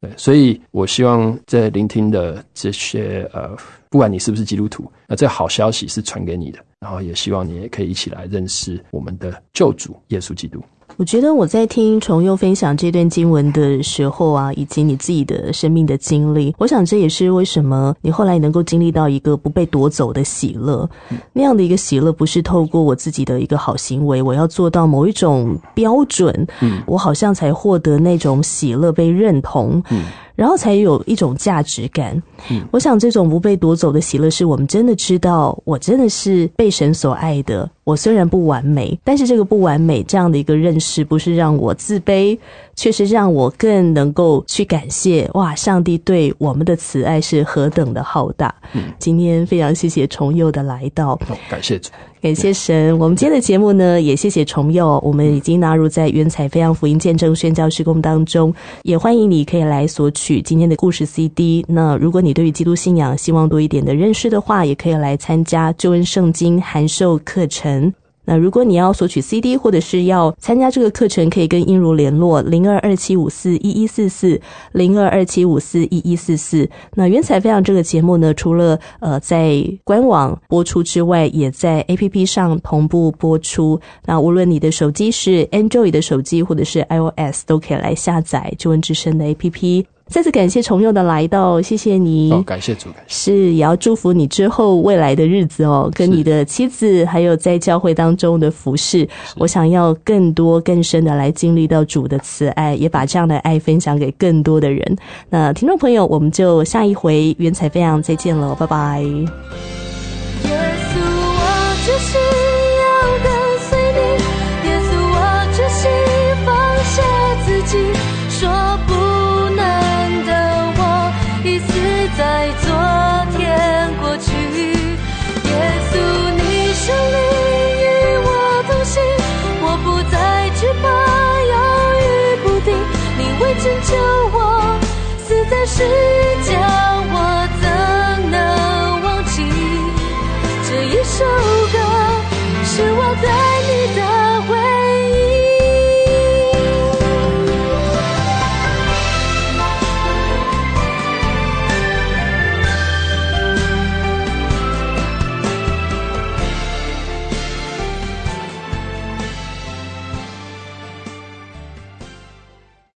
[0.01, 3.55] 对，所以我希望在聆听的这些呃，
[3.87, 10.59] 不管你是不是基督徒，那这好消息是传给你的，然后也希望你也可以一起来认识我们的救主耶稣基督。
[10.99, 20.89] 我觉得我在听重佑分享这段经文的时候啊，以及你自己的生命的经历，我想这也是为什么你后来能够经历到一个不被夺走的喜乐。
[21.31, 30.03] 那样的一个喜乐，不是透过我自己的一个好行为，我要做到某一种标准，嗯，我好像才获得那种喜乐被认同，嗯，
[30.39, 32.15] 然后才有一种价值感。
[32.49, 37.69] 嗯，我想这种不被夺走的喜乐，是我们真的知道，我真的是被神所爱的。
[37.83, 42.37] 我虽然不完美，但是这个不完美这样的一个认识，不是让我自卑，
[42.79, 45.53] 却是让我更能够去感谢哇！
[45.53, 48.55] 上帝对我们的慈爱是何等的浩大。
[48.73, 51.19] 嗯，今天非常谢谢重佑的来到，
[51.49, 51.89] 感谢主，
[52.21, 52.97] 感谢神。
[52.97, 58.53] 我们今天的节目呢，也谢谢重佑，我们已经纳入在原彩飞扬福音见证宣教施工当中，
[58.83, 61.65] 也欢迎你可以来索取今天的故事 CD。
[61.67, 67.93] 那如果你对于基督信仰希望多一点的认识的话，也可以来参加救恩圣经函授课程。
[68.29, 74.39] 那如果你要索取 CD 或者是要参加这个课程，可以跟英如联络零二二七五四一一四四
[74.73, 76.69] 零二二七五四一一四四。
[76.93, 83.81] 那原彩飞扬这个节目呢，除了呃在官网播出之外，也在 APP 上同步播出。
[84.05, 89.85] 那无论你的手机是 Android 的手机或者是 iOS，都可以来下载中文之声的 APP。
[90.09, 92.31] 再次感谢重佑的来到，谢谢你。
[92.31, 93.31] 哦，感谢主，感谢。
[93.31, 99.07] 是也要祝福你之后未来的日子哦，跟你的妻子还有在教会当中的服饰，
[99.37, 104.97] 我想要更多更深的来经历到主的慈爱，也把这样的爱分享给更多的人。
[105.29, 109.88] 那听众朋友，我们就下一回云彩飞扬再见了，拜拜。